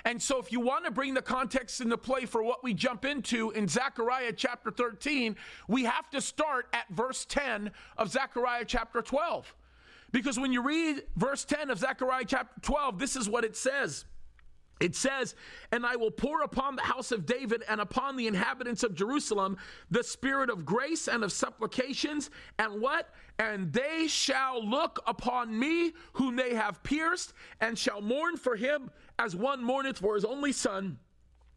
And 0.05 0.23
so, 0.23 0.39
if 0.39 0.53
you 0.53 0.61
want 0.61 0.85
to 0.85 0.91
bring 0.91 1.15
the 1.15 1.23
context 1.23 1.81
into 1.81 1.99
play 1.99 2.25
for 2.25 2.43
what 2.43 2.63
we 2.63 2.75
jump 2.75 3.05
into 3.05 3.51
in 3.51 3.69
Zechariah 3.69 4.33
chapter 4.33 4.71
13, 4.71 5.37
we 5.67 5.85
have 5.85 6.09
to 6.11 6.21
start 6.21 6.67
at 6.73 6.89
verse 6.91 7.25
10 7.25 7.71
of 7.97 8.11
Zechariah 8.11 8.65
chapter 8.65 9.03
12. 9.03 9.55
Because 10.11 10.39
when 10.39 10.53
you 10.53 10.63
read 10.63 11.03
verse 11.17 11.45
10 11.45 11.71
of 11.71 11.79
Zechariah 11.79 12.25
chapter 12.27 12.61
12, 12.63 12.99
this 12.99 13.17
is 13.17 13.29
what 13.29 13.45
it 13.45 13.57
says. 13.57 14.05
It 14.81 14.95
says, 14.95 15.35
And 15.73 15.85
I 15.85 15.97
will 15.97 16.11
pour 16.11 16.43
upon 16.43 16.77
the 16.77 16.83
house 16.83 17.11
of 17.13 17.27
David 17.27 17.65
and 17.69 17.81
upon 17.81 18.17
the 18.17 18.27
inhabitants 18.27 18.83
of 18.83 18.95
Jerusalem 18.95 19.57
the 19.91 20.05
spirit 20.05 20.51
of 20.51 20.65
grace 20.65 21.09
and 21.09 21.25
of 21.25 21.33
supplications, 21.33 22.31
and 22.59 22.81
what? 22.81 23.11
And 23.39 23.73
they 23.73 24.07
shall 24.09 24.65
look 24.65 25.01
upon 25.07 25.59
me 25.59 25.93
whom 26.15 26.37
they 26.37 26.55
have 26.55 26.83
pierced, 26.83 27.33
and 27.61 27.79
shall 27.79 28.01
mourn 28.01 28.37
for 28.37 28.57
him 28.57 28.91
as 29.19 29.35
one 29.35 29.63
mourneth 29.63 29.99
for 29.99 30.15
his 30.15 30.25
only 30.25 30.53
son 30.53 30.99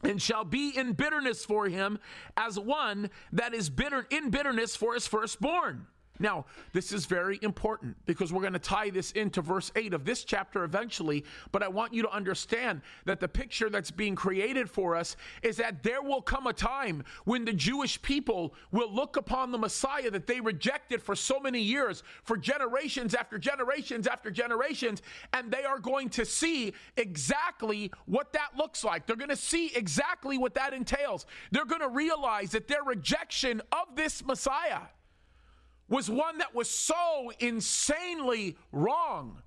and 0.03 0.21
shall 0.21 0.43
be 0.43 0.75
in 0.75 0.93
bitterness 0.93 1.45
for 1.45 1.67
him 1.67 1.99
as 2.35 2.57
one 2.57 3.09
that 3.31 3.53
is 3.53 3.69
bitter 3.69 4.07
in 4.09 4.31
bitterness 4.31 4.75
for 4.75 4.93
his 4.95 5.05
firstborn. 5.05 5.85
Now, 6.21 6.45
this 6.71 6.93
is 6.93 7.07
very 7.07 7.39
important 7.41 7.97
because 8.05 8.31
we're 8.31 8.41
going 8.41 8.53
to 8.53 8.59
tie 8.59 8.91
this 8.91 9.11
into 9.13 9.41
verse 9.41 9.71
8 9.75 9.95
of 9.95 10.05
this 10.05 10.23
chapter 10.23 10.63
eventually, 10.63 11.25
but 11.51 11.63
I 11.63 11.67
want 11.67 11.93
you 11.93 12.03
to 12.03 12.11
understand 12.11 12.81
that 13.05 13.19
the 13.19 13.27
picture 13.27 13.71
that's 13.71 13.89
being 13.89 14.15
created 14.15 14.69
for 14.69 14.95
us 14.95 15.17
is 15.41 15.57
that 15.57 15.81
there 15.81 16.03
will 16.03 16.21
come 16.21 16.45
a 16.45 16.53
time 16.53 17.03
when 17.25 17.43
the 17.43 17.53
Jewish 17.53 17.99
people 18.03 18.53
will 18.71 18.93
look 18.93 19.17
upon 19.17 19.51
the 19.51 19.57
Messiah 19.57 20.11
that 20.11 20.27
they 20.27 20.39
rejected 20.39 21.01
for 21.01 21.15
so 21.15 21.39
many 21.39 21.59
years, 21.59 22.03
for 22.23 22.37
generations 22.37 23.15
after 23.15 23.39
generations 23.39 24.05
after 24.05 24.29
generations, 24.29 25.01
and 25.33 25.51
they 25.51 25.63
are 25.63 25.79
going 25.79 26.07
to 26.09 26.23
see 26.23 26.71
exactly 26.97 27.91
what 28.05 28.31
that 28.33 28.51
looks 28.55 28.83
like. 28.83 29.07
They're 29.07 29.15
going 29.15 29.29
to 29.29 29.35
see 29.35 29.71
exactly 29.75 30.37
what 30.37 30.53
that 30.53 30.73
entails. 30.73 31.25
They're 31.51 31.65
going 31.65 31.81
to 31.81 31.89
realize 31.89 32.51
that 32.51 32.67
their 32.67 32.83
rejection 32.83 33.61
of 33.71 33.95
this 33.95 34.23
Messiah 34.23 34.81
was 35.91 36.10
one 36.10 36.38
that 36.38 36.55
was 36.55 36.69
so 36.69 37.31
insanely 37.39 38.57
wrong 38.71 39.41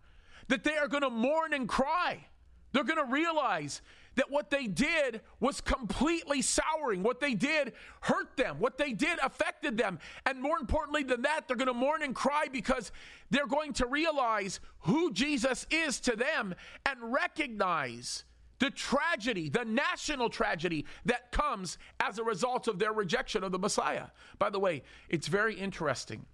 that 0.48 0.62
they 0.62 0.76
are 0.76 0.88
going 0.88 1.02
to 1.02 1.10
mourn 1.10 1.54
and 1.54 1.66
cry. 1.66 2.26
They're 2.72 2.84
going 2.84 3.04
to 3.04 3.10
realize 3.10 3.80
that 4.16 4.30
what 4.30 4.50
they 4.50 4.66
did 4.66 5.22
was 5.40 5.62
completely 5.62 6.42
souring. 6.42 7.02
What 7.02 7.18
they 7.18 7.32
did 7.32 7.72
hurt 8.02 8.36
them. 8.36 8.58
What 8.58 8.76
they 8.76 8.92
did 8.92 9.18
affected 9.20 9.78
them. 9.78 9.98
And 10.26 10.40
more 10.40 10.58
importantly 10.58 11.02
than 11.02 11.22
that, 11.22 11.48
they're 11.48 11.56
going 11.56 11.66
to 11.66 11.74
mourn 11.74 12.02
and 12.02 12.14
cry 12.14 12.46
because 12.52 12.92
they're 13.30 13.46
going 13.46 13.72
to 13.74 13.86
realize 13.86 14.60
who 14.80 15.12
Jesus 15.12 15.66
is 15.70 15.98
to 16.00 16.14
them 16.14 16.54
and 16.84 17.12
recognize 17.12 18.24
the 18.58 18.70
tragedy, 18.70 19.48
the 19.48 19.64
national 19.64 20.28
tragedy 20.28 20.84
that 21.06 21.32
comes 21.32 21.78
as 22.00 22.18
a 22.18 22.24
result 22.24 22.68
of 22.68 22.78
their 22.78 22.92
rejection 22.92 23.42
of 23.42 23.50
the 23.50 23.58
Messiah. 23.58 24.08
By 24.38 24.50
the 24.50 24.60
way, 24.60 24.82
it's 25.08 25.26
very 25.26 25.54
interesting 25.54 26.26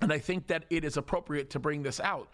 and 0.00 0.12
I 0.12 0.18
think 0.18 0.46
that 0.48 0.64
it 0.70 0.84
is 0.84 0.96
appropriate 0.96 1.50
to 1.50 1.58
bring 1.58 1.82
this 1.82 2.00
out. 2.00 2.28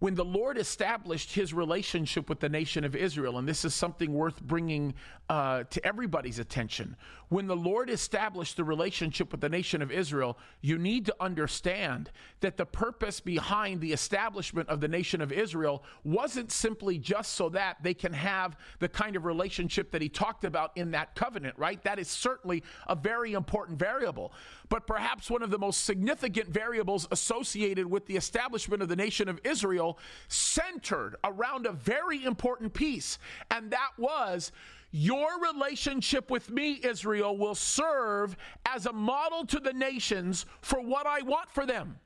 When 0.00 0.16
the 0.16 0.24
Lord 0.24 0.58
established 0.58 1.32
his 1.32 1.54
relationship 1.54 2.28
with 2.28 2.40
the 2.40 2.48
nation 2.48 2.84
of 2.84 2.94
Israel, 2.94 3.38
and 3.38 3.48
this 3.48 3.64
is 3.64 3.74
something 3.74 4.12
worth 4.12 4.42
bringing 4.42 4.94
uh, 5.30 5.64
to 5.70 5.86
everybody's 5.86 6.38
attention. 6.38 6.96
When 7.30 7.46
the 7.46 7.56
Lord 7.56 7.88
established 7.88 8.56
the 8.56 8.64
relationship 8.64 9.32
with 9.32 9.40
the 9.40 9.48
nation 9.48 9.80
of 9.80 9.90
Israel, 9.90 10.36
you 10.60 10.76
need 10.76 11.06
to 11.06 11.16
understand 11.20 12.10
that 12.40 12.58
the 12.58 12.66
purpose 12.66 13.20
behind 13.20 13.80
the 13.80 13.92
establishment 13.92 14.68
of 14.68 14.80
the 14.80 14.88
nation 14.88 15.22
of 15.22 15.32
Israel 15.32 15.82
wasn't 16.02 16.52
simply 16.52 16.98
just 16.98 17.32
so 17.32 17.48
that 17.50 17.78
they 17.82 17.94
can 17.94 18.12
have 18.12 18.58
the 18.80 18.88
kind 18.88 19.16
of 19.16 19.24
relationship 19.24 19.90
that 19.92 20.02
he 20.02 20.08
talked 20.10 20.44
about 20.44 20.72
in 20.76 20.90
that 20.90 21.14
covenant, 21.14 21.54
right? 21.56 21.82
That 21.84 21.98
is 21.98 22.08
certainly 22.08 22.62
a 22.86 22.94
very 22.94 23.32
important 23.32 23.78
variable. 23.78 24.34
But 24.68 24.86
perhaps 24.86 25.30
one 25.30 25.42
of 25.42 25.50
the 25.50 25.58
most 25.58 25.84
significant 25.84 26.48
variables 26.48 27.06
associated 27.10 27.86
with 27.86 28.06
the 28.06 28.16
establishment 28.16 28.82
of 28.82 28.88
the 28.88 28.96
nation 28.96 29.28
of 29.28 29.40
Israel 29.44 29.98
centered 30.28 31.16
around 31.22 31.66
a 31.66 31.72
very 31.72 32.24
important 32.24 32.72
piece, 32.72 33.18
and 33.50 33.70
that 33.70 33.90
was 33.98 34.52
your 34.90 35.40
relationship 35.40 36.30
with 36.30 36.50
me, 36.50 36.80
Israel, 36.82 37.36
will 37.36 37.56
serve 37.56 38.36
as 38.64 38.86
a 38.86 38.92
model 38.92 39.44
to 39.46 39.58
the 39.58 39.72
nations 39.72 40.46
for 40.60 40.80
what 40.80 41.06
I 41.06 41.20
want 41.22 41.50
for 41.50 41.66
them. 41.66 41.98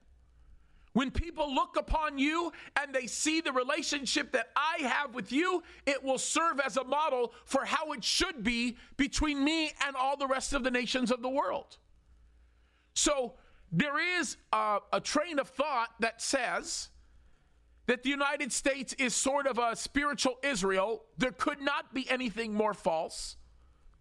When 0.94 1.10
people 1.10 1.54
look 1.54 1.76
upon 1.76 2.18
you 2.18 2.50
and 2.80 2.94
they 2.94 3.06
see 3.06 3.40
the 3.40 3.52
relationship 3.52 4.32
that 4.32 4.48
I 4.56 4.84
have 4.84 5.14
with 5.14 5.30
you, 5.30 5.62
it 5.86 6.02
will 6.02 6.18
serve 6.18 6.60
as 6.60 6.76
a 6.76 6.84
model 6.84 7.34
for 7.44 7.64
how 7.64 7.92
it 7.92 8.02
should 8.02 8.42
be 8.42 8.76
between 8.96 9.44
me 9.44 9.72
and 9.86 9.94
all 9.94 10.16
the 10.16 10.26
rest 10.26 10.54
of 10.54 10.64
the 10.64 10.70
nations 10.70 11.12
of 11.12 11.20
the 11.20 11.28
world. 11.28 11.76
So 12.98 13.34
there 13.70 14.18
is 14.18 14.36
a, 14.52 14.78
a 14.92 15.00
train 15.00 15.38
of 15.38 15.48
thought 15.50 15.90
that 16.00 16.20
says 16.20 16.88
that 17.86 18.02
the 18.02 18.10
United 18.10 18.52
States 18.52 18.92
is 18.94 19.14
sort 19.14 19.46
of 19.46 19.56
a 19.56 19.76
spiritual 19.76 20.36
Israel, 20.42 21.04
there 21.16 21.30
could 21.30 21.60
not 21.60 21.94
be 21.94 22.10
anything 22.10 22.52
more 22.52 22.74
false. 22.74 23.36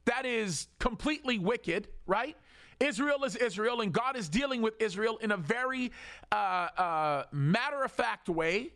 That 0.05 0.25
is 0.25 0.67
completely 0.79 1.37
wicked, 1.37 1.89
right? 2.07 2.35
Israel 2.79 3.23
is 3.23 3.35
Israel, 3.35 3.81
and 3.81 3.93
God 3.93 4.17
is 4.17 4.29
dealing 4.29 4.63
with 4.63 4.73
Israel 4.81 5.17
in 5.17 5.31
a 5.31 5.37
very 5.37 5.91
uh, 6.31 6.35
uh, 6.35 7.23
matter 7.31 7.83
of 7.83 7.91
fact 7.91 8.29
way. 8.29 8.73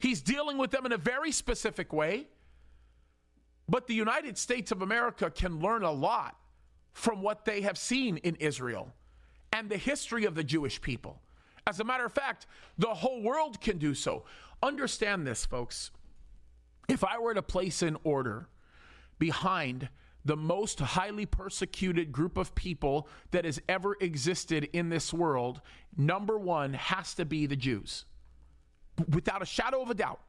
He's 0.00 0.20
dealing 0.20 0.58
with 0.58 0.72
them 0.72 0.84
in 0.84 0.90
a 0.90 0.98
very 0.98 1.30
specific 1.30 1.92
way. 1.92 2.26
But 3.68 3.86
the 3.86 3.94
United 3.94 4.36
States 4.36 4.72
of 4.72 4.82
America 4.82 5.30
can 5.30 5.60
learn 5.60 5.84
a 5.84 5.92
lot 5.92 6.36
from 6.92 7.22
what 7.22 7.44
they 7.44 7.60
have 7.60 7.78
seen 7.78 8.16
in 8.16 8.34
Israel 8.36 8.92
and 9.52 9.68
the 9.68 9.76
history 9.76 10.24
of 10.24 10.34
the 10.34 10.44
Jewish 10.44 10.80
people. 10.80 11.20
As 11.66 11.80
a 11.80 11.84
matter 11.84 12.04
of 12.04 12.12
fact, 12.12 12.46
the 12.78 12.94
whole 12.94 13.22
world 13.22 13.60
can 13.60 13.78
do 13.78 13.94
so. 13.94 14.24
Understand 14.62 15.26
this, 15.26 15.44
folks. 15.44 15.90
If 16.88 17.04
I 17.04 17.18
were 17.18 17.34
to 17.34 17.42
place 17.42 17.82
an 17.82 17.96
order 18.04 18.48
behind 19.18 19.88
the 20.24 20.36
most 20.36 20.80
highly 20.80 21.26
persecuted 21.26 22.12
group 22.12 22.36
of 22.36 22.54
people 22.54 23.08
that 23.30 23.44
has 23.44 23.60
ever 23.68 23.96
existed 24.00 24.68
in 24.72 24.88
this 24.88 25.12
world, 25.12 25.60
number 25.96 26.38
one 26.38 26.74
has 26.74 27.14
to 27.14 27.24
be 27.24 27.46
the 27.46 27.56
Jews, 27.56 28.04
without 29.08 29.42
a 29.42 29.46
shadow 29.46 29.82
of 29.82 29.90
a 29.90 29.94
doubt. 29.94 30.20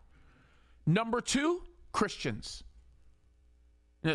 Number 0.85 1.21
two, 1.21 1.63
Christians. 1.91 2.63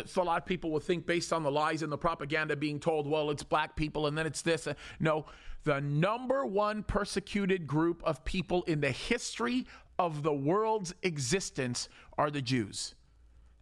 So 0.05 0.21
a 0.21 0.23
lot 0.23 0.41
of 0.41 0.47
people 0.47 0.71
will 0.71 0.79
think 0.79 1.05
based 1.05 1.31
on 1.31 1.43
the 1.43 1.51
lies 1.51 1.83
and 1.83 1.91
the 1.91 1.97
propaganda 1.97 2.55
being 2.55 2.79
told, 2.79 3.07
well, 3.07 3.29
it's 3.29 3.43
black 3.43 3.75
people 3.75 4.07
and 4.07 4.17
then 4.17 4.25
it's 4.25 4.41
this. 4.41 4.67
No, 4.99 5.25
the 5.63 5.79
number 5.79 6.45
one 6.45 6.83
persecuted 6.83 7.67
group 7.67 8.01
of 8.03 8.25
people 8.25 8.63
in 8.63 8.81
the 8.81 8.91
history 8.91 9.67
of 9.99 10.23
the 10.23 10.33
world's 10.33 10.93
existence 11.03 11.87
are 12.17 12.31
the 12.31 12.41
Jews. 12.41 12.95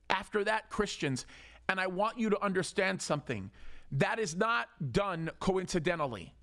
After 0.09 0.43
that, 0.45 0.69
Christians. 0.69 1.25
And 1.67 1.79
I 1.79 1.87
want 1.87 2.17
you 2.17 2.29
to 2.29 2.43
understand 2.43 3.01
something 3.01 3.51
that 3.91 4.19
is 4.19 4.35
not 4.35 4.67
done 4.91 5.29
coincidentally. 5.39 6.33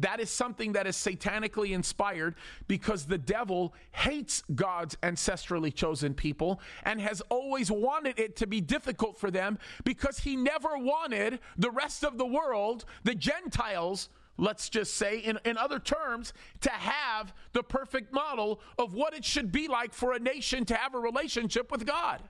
That 0.00 0.20
is 0.20 0.30
something 0.30 0.72
that 0.72 0.86
is 0.86 0.96
satanically 0.96 1.70
inspired 1.70 2.36
because 2.66 3.06
the 3.06 3.18
devil 3.18 3.74
hates 3.92 4.42
God's 4.54 4.96
ancestrally 5.02 5.74
chosen 5.74 6.14
people 6.14 6.60
and 6.84 7.00
has 7.00 7.20
always 7.28 7.70
wanted 7.70 8.18
it 8.18 8.36
to 8.36 8.46
be 8.46 8.60
difficult 8.60 9.18
for 9.18 9.30
them 9.30 9.58
because 9.84 10.20
he 10.20 10.36
never 10.36 10.78
wanted 10.78 11.40
the 11.56 11.70
rest 11.70 12.04
of 12.04 12.18
the 12.18 12.26
world, 12.26 12.84
the 13.02 13.14
Gentiles, 13.14 14.08
let's 14.36 14.68
just 14.68 14.94
say, 14.94 15.18
in, 15.18 15.38
in 15.44 15.58
other 15.58 15.80
terms, 15.80 16.32
to 16.60 16.70
have 16.70 17.34
the 17.52 17.62
perfect 17.62 18.12
model 18.12 18.60
of 18.78 18.94
what 18.94 19.14
it 19.14 19.24
should 19.24 19.50
be 19.50 19.66
like 19.66 19.92
for 19.92 20.12
a 20.12 20.18
nation 20.18 20.64
to 20.66 20.74
have 20.74 20.94
a 20.94 20.98
relationship 20.98 21.72
with 21.72 21.84
God. 21.84 22.22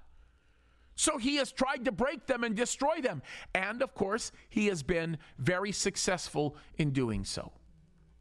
So 0.94 1.16
he 1.16 1.36
has 1.36 1.52
tried 1.52 1.84
to 1.84 1.92
break 1.92 2.26
them 2.26 2.42
and 2.42 2.56
destroy 2.56 3.00
them. 3.00 3.22
And 3.54 3.82
of 3.82 3.94
course, 3.94 4.32
he 4.48 4.66
has 4.66 4.82
been 4.82 5.18
very 5.38 5.70
successful 5.70 6.56
in 6.76 6.90
doing 6.90 7.24
so. 7.24 7.52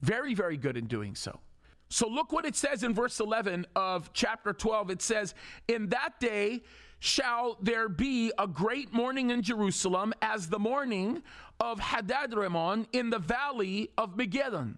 Very, 0.01 0.33
very 0.33 0.57
good 0.57 0.77
in 0.77 0.85
doing 0.85 1.15
so. 1.15 1.39
So 1.89 2.07
look 2.07 2.31
what 2.31 2.45
it 2.45 2.55
says 2.55 2.83
in 2.83 2.93
verse 2.93 3.19
11 3.19 3.65
of 3.75 4.11
chapter 4.13 4.53
12. 4.53 4.91
It 4.91 5.01
says, 5.01 5.33
In 5.67 5.89
that 5.89 6.19
day 6.19 6.63
shall 6.99 7.57
there 7.61 7.87
be 7.87 8.31
a 8.37 8.47
great 8.47 8.91
mourning 8.91 9.29
in 9.29 9.41
Jerusalem 9.41 10.13
as 10.21 10.49
the 10.49 10.59
mourning 10.59 11.23
of 11.59 11.79
Hadadrimmon 11.79 12.87
in 12.91 13.09
the 13.09 13.19
valley 13.19 13.89
of 13.97 14.17
Megiddon. 14.17 14.75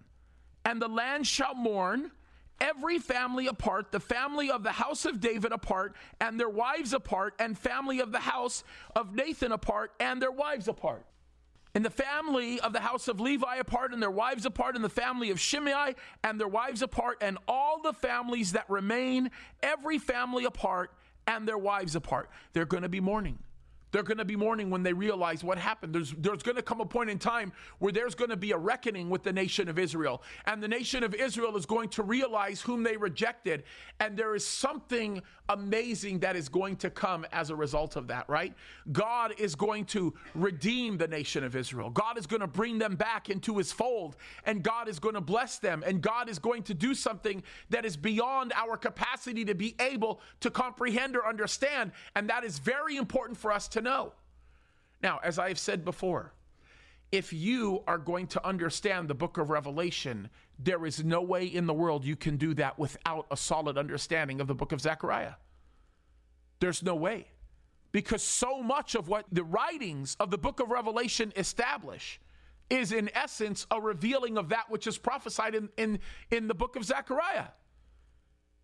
And 0.64 0.80
the 0.80 0.88
land 0.88 1.26
shall 1.26 1.54
mourn, 1.54 2.12
every 2.60 2.98
family 2.98 3.46
apart, 3.46 3.90
the 3.90 4.00
family 4.00 4.50
of 4.50 4.62
the 4.62 4.72
house 4.72 5.04
of 5.04 5.20
David 5.20 5.52
apart, 5.52 5.96
and 6.20 6.38
their 6.38 6.48
wives 6.48 6.92
apart, 6.92 7.34
and 7.38 7.58
family 7.58 8.00
of 8.00 8.12
the 8.12 8.20
house 8.20 8.62
of 8.94 9.14
Nathan 9.14 9.52
apart, 9.52 9.92
and 9.98 10.20
their 10.20 10.30
wives 10.30 10.68
apart. 10.68 11.06
And 11.74 11.84
the 11.84 11.90
family 11.90 12.58
of 12.60 12.72
the 12.72 12.80
house 12.80 13.06
of 13.06 13.20
Levi 13.20 13.56
apart, 13.56 13.92
and 13.92 14.02
their 14.02 14.10
wives 14.10 14.44
apart, 14.44 14.74
and 14.74 14.84
the 14.84 14.88
family 14.88 15.30
of 15.30 15.38
Shimei 15.38 15.94
and 16.24 16.40
their 16.40 16.48
wives 16.48 16.82
apart, 16.82 17.18
and 17.20 17.38
all 17.46 17.80
the 17.80 17.92
families 17.92 18.52
that 18.52 18.68
remain, 18.68 19.30
every 19.62 19.98
family 19.98 20.44
apart, 20.44 20.92
and 21.26 21.46
their 21.46 21.58
wives 21.58 21.94
apart. 21.94 22.28
They're 22.52 22.64
going 22.64 22.82
to 22.82 22.88
be 22.88 23.00
mourning. 23.00 23.38
They're 23.92 24.02
going 24.02 24.18
to 24.18 24.24
be 24.24 24.36
mourning 24.36 24.70
when 24.70 24.82
they 24.82 24.92
realize 24.92 25.42
what 25.42 25.58
happened. 25.58 25.94
There's, 25.94 26.12
there's 26.12 26.42
going 26.42 26.56
to 26.56 26.62
come 26.62 26.80
a 26.80 26.86
point 26.86 27.10
in 27.10 27.18
time 27.18 27.52
where 27.78 27.92
there's 27.92 28.14
going 28.14 28.30
to 28.30 28.36
be 28.36 28.52
a 28.52 28.56
reckoning 28.56 29.10
with 29.10 29.22
the 29.22 29.32
nation 29.32 29.68
of 29.68 29.78
Israel. 29.78 30.22
And 30.46 30.62
the 30.62 30.68
nation 30.68 31.02
of 31.02 31.14
Israel 31.14 31.56
is 31.56 31.66
going 31.66 31.88
to 31.90 32.02
realize 32.02 32.60
whom 32.60 32.82
they 32.82 32.96
rejected. 32.96 33.64
And 33.98 34.16
there 34.16 34.34
is 34.34 34.46
something 34.46 35.22
amazing 35.48 36.20
that 36.20 36.36
is 36.36 36.48
going 36.48 36.76
to 36.76 36.90
come 36.90 37.26
as 37.32 37.50
a 37.50 37.56
result 37.56 37.96
of 37.96 38.06
that, 38.08 38.28
right? 38.28 38.54
God 38.92 39.34
is 39.38 39.54
going 39.54 39.84
to 39.86 40.14
redeem 40.34 40.96
the 40.96 41.08
nation 41.08 41.42
of 41.42 41.56
Israel. 41.56 41.90
God 41.90 42.18
is 42.18 42.26
going 42.26 42.40
to 42.40 42.46
bring 42.46 42.78
them 42.78 42.94
back 42.94 43.28
into 43.28 43.58
his 43.58 43.72
fold. 43.72 44.16
And 44.46 44.62
God 44.62 44.88
is 44.88 44.98
going 44.98 45.14
to 45.14 45.20
bless 45.20 45.58
them. 45.58 45.82
And 45.84 46.00
God 46.00 46.28
is 46.28 46.38
going 46.38 46.62
to 46.64 46.74
do 46.74 46.94
something 46.94 47.42
that 47.70 47.84
is 47.84 47.96
beyond 47.96 48.52
our 48.54 48.76
capacity 48.76 49.44
to 49.44 49.54
be 49.54 49.74
able 49.80 50.20
to 50.40 50.50
comprehend 50.50 51.16
or 51.16 51.26
understand. 51.26 51.92
And 52.14 52.28
that 52.30 52.44
is 52.44 52.58
very 52.58 52.96
important 52.96 53.38
for 53.38 53.50
us 53.52 53.66
to 53.68 53.79
to 53.80 53.90
know. 53.90 54.12
Now, 55.02 55.20
as 55.22 55.38
I 55.38 55.48
have 55.48 55.58
said 55.58 55.84
before, 55.84 56.32
if 57.10 57.32
you 57.32 57.82
are 57.86 57.98
going 57.98 58.26
to 58.28 58.46
understand 58.46 59.08
the 59.08 59.14
book 59.14 59.38
of 59.38 59.50
Revelation, 59.50 60.30
there 60.58 60.86
is 60.86 61.02
no 61.02 61.22
way 61.22 61.46
in 61.46 61.66
the 61.66 61.74
world 61.74 62.04
you 62.04 62.16
can 62.16 62.36
do 62.36 62.54
that 62.54 62.78
without 62.78 63.26
a 63.30 63.36
solid 63.36 63.76
understanding 63.76 64.40
of 64.40 64.46
the 64.46 64.54
book 64.54 64.72
of 64.72 64.80
Zechariah. 64.80 65.34
There's 66.60 66.82
no 66.82 66.94
way. 66.94 67.26
Because 67.92 68.22
so 68.22 68.62
much 68.62 68.94
of 68.94 69.08
what 69.08 69.26
the 69.32 69.42
writings 69.42 70.16
of 70.20 70.30
the 70.30 70.38
book 70.38 70.60
of 70.60 70.70
Revelation 70.70 71.32
establish 71.34 72.20
is, 72.68 72.92
in 72.92 73.10
essence, 73.14 73.66
a 73.72 73.80
revealing 73.80 74.38
of 74.38 74.50
that 74.50 74.70
which 74.70 74.86
is 74.86 74.96
prophesied 74.96 75.56
in, 75.56 75.68
in, 75.76 75.98
in 76.30 76.46
the 76.46 76.54
book 76.54 76.76
of 76.76 76.84
Zechariah. 76.84 77.48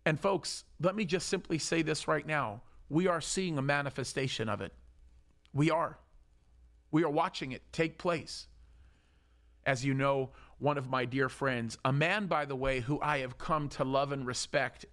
And, 0.05 0.17
folks, 0.17 0.63
let 0.79 0.95
me 0.95 1.03
just 1.03 1.27
simply 1.27 1.57
say 1.57 1.81
this 1.81 2.07
right 2.07 2.25
now 2.25 2.61
we 2.89 3.07
are 3.07 3.19
seeing 3.19 3.57
a 3.57 3.61
manifestation 3.61 4.47
of 4.47 4.61
it. 4.61 4.71
We 5.57 5.71
are. 5.71 5.97
We 6.91 7.03
are 7.03 7.09
watching 7.09 7.51
it 7.51 7.63
take 7.71 7.97
place. 7.97 8.45
As 9.65 9.83
you 9.83 9.95
know, 9.95 10.29
one 10.59 10.77
of 10.77 10.87
my 10.87 11.03
dear 11.03 11.29
friends, 11.29 11.79
a 11.83 11.91
man, 11.91 12.27
by 12.27 12.45
the 12.45 12.55
way, 12.55 12.79
who 12.79 13.01
I 13.01 13.19
have 13.19 13.39
come 13.39 13.67
to 13.69 13.83
love 13.83 14.11
and 14.11 14.25
respect 14.27 14.85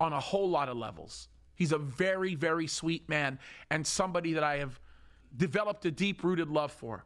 on 0.00 0.14
a 0.14 0.20
whole 0.20 0.48
lot 0.48 0.70
of 0.70 0.78
levels. 0.78 1.28
He's 1.54 1.70
a 1.70 1.76
very, 1.78 2.34
very 2.34 2.66
sweet 2.66 3.10
man 3.10 3.38
and 3.70 3.86
somebody 3.86 4.32
that 4.32 4.42
I 4.42 4.56
have 4.56 4.80
developed 5.36 5.84
a 5.84 5.90
deep 5.90 6.24
rooted 6.24 6.48
love 6.48 6.72
for. 6.72 7.04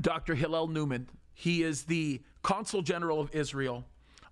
Dr. 0.00 0.34
Hillel 0.34 0.66
Newman, 0.66 1.08
he 1.32 1.62
is 1.62 1.84
the 1.84 2.20
consul 2.42 2.82
general 2.82 3.20
of 3.20 3.32
Israel. 3.32 3.84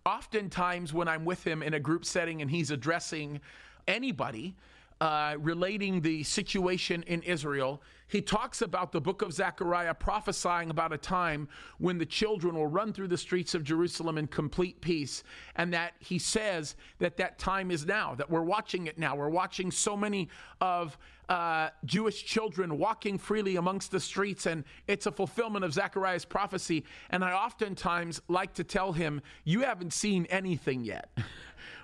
Oftentimes, 0.04 0.92
when 0.92 1.06
I'm 1.06 1.24
with 1.24 1.46
him 1.46 1.62
in 1.62 1.74
a 1.74 1.80
group 1.80 2.04
setting 2.04 2.42
and 2.42 2.50
he's 2.50 2.72
addressing 2.72 3.40
anybody, 3.86 4.56
uh, 5.00 5.34
relating 5.38 6.00
the 6.00 6.22
situation 6.22 7.02
in 7.04 7.22
Israel, 7.22 7.82
he 8.08 8.22
talks 8.22 8.62
about 8.62 8.92
the 8.92 9.00
book 9.00 9.22
of 9.22 9.32
Zechariah 9.32 9.94
prophesying 9.94 10.70
about 10.70 10.92
a 10.92 10.98
time 10.98 11.48
when 11.78 11.98
the 11.98 12.06
children 12.06 12.54
will 12.54 12.66
run 12.66 12.92
through 12.92 13.08
the 13.08 13.18
streets 13.18 13.54
of 13.54 13.64
Jerusalem 13.64 14.16
in 14.16 14.26
complete 14.28 14.80
peace. 14.80 15.24
And 15.56 15.72
that 15.72 15.94
he 15.98 16.18
says 16.18 16.76
that 16.98 17.16
that 17.16 17.38
time 17.38 17.70
is 17.70 17.84
now, 17.84 18.14
that 18.14 18.30
we're 18.30 18.42
watching 18.42 18.86
it 18.86 18.98
now. 18.98 19.16
We're 19.16 19.28
watching 19.28 19.70
so 19.70 19.96
many 19.96 20.28
of 20.60 20.96
uh, 21.28 21.70
Jewish 21.84 22.24
children 22.24 22.78
walking 22.78 23.18
freely 23.18 23.56
amongst 23.56 23.90
the 23.90 23.98
streets, 23.98 24.46
and 24.46 24.62
it's 24.86 25.06
a 25.06 25.12
fulfillment 25.12 25.64
of 25.64 25.72
Zechariah's 25.72 26.24
prophecy. 26.24 26.84
And 27.10 27.24
I 27.24 27.32
oftentimes 27.32 28.20
like 28.28 28.54
to 28.54 28.64
tell 28.64 28.92
him, 28.92 29.20
You 29.44 29.62
haven't 29.62 29.92
seen 29.92 30.26
anything 30.26 30.84
yet. 30.84 31.10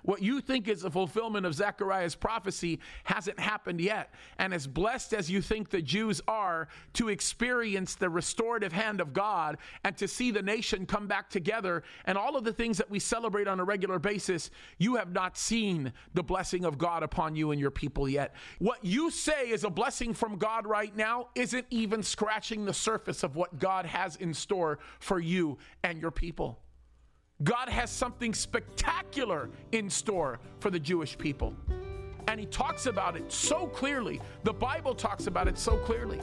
What 0.03 0.21
you 0.21 0.41
think 0.41 0.69
is 0.69 0.85
a 0.85 0.91
fulfillment 0.91 1.47
of 1.47 1.55
Zechariah's 1.55 2.15
prophecy 2.15 2.81
hasn't 3.05 3.39
happened 3.39 3.81
yet. 3.81 4.13
And 4.39 4.53
as 4.53 4.67
blessed 4.67 5.15
as 5.15 5.31
you 5.31 5.41
think 5.41 5.71
the 5.71 5.81
Jews 5.81 6.12
are 6.29 6.69
to 6.95 7.09
experience 7.09 7.95
the 7.95 8.11
restorative 8.11 8.73
hand 8.73 9.01
of 9.01 9.13
God 9.13 9.59
and 9.85 9.97
to 9.97 10.07
see 10.09 10.31
the 10.31 10.43
nation 10.43 10.87
come 10.87 11.07
back 11.07 11.31
together 11.31 11.83
and 12.05 12.19
all 12.19 12.37
of 12.37 12.45
the 12.45 12.53
things 12.53 12.79
that 12.79 12.91
we 12.91 12.99
celebrate 12.99 13.49
on 13.49 13.61
a 13.61 13.65
regular 13.65 13.99
basis, 13.99 14.51
you 14.79 14.97
have 14.97 15.13
not 15.13 15.39
seen 15.39 15.93
the 16.15 16.23
blessing 16.23 16.65
of 16.65 16.79
God 16.79 17.03
upon 17.03 17.37
you 17.37 17.51
and 17.51 17.61
your 17.61 17.71
people 17.71 18.09
yet. 18.09 18.35
What 18.59 18.85
you 18.85 19.11
say 19.11 19.51
is 19.51 19.65
a 19.65 19.71
blessing 19.71 20.15
from 20.15 20.37
God 20.37 20.67
right 20.67 20.95
now 20.97 21.29
isn't 21.35 21.67
even 21.71 22.03
scratching 22.03 22.65
the 22.65 22.75
surface 22.75 23.23
of 23.23 23.37
what 23.37 23.59
God 23.59 23.87
has 23.87 24.17
in 24.17 24.35
store 24.35 24.79
for 24.99 25.21
you 25.21 25.59
and 25.83 26.01
your 26.01 26.11
people. 26.11 26.59
God 27.43 27.69
has 27.69 27.91
something 27.91 28.35
spectacular 28.35 29.51
in 29.73 29.91
store 29.91 30.39
for 30.61 30.71
the 30.71 30.79
Jewish 30.79 31.19
people. 31.19 31.55
And 32.29 32.41
he 32.41 32.47
talks 32.47 32.87
about 32.87 33.17
it 33.17 33.31
so 33.31 33.67
clearly. 33.67 34.21
The 34.45 34.53
Bible 34.53 34.95
talks 34.95 35.27
about 35.27 35.49
it 35.49 35.59
so 35.59 35.77
clearly. 35.79 36.21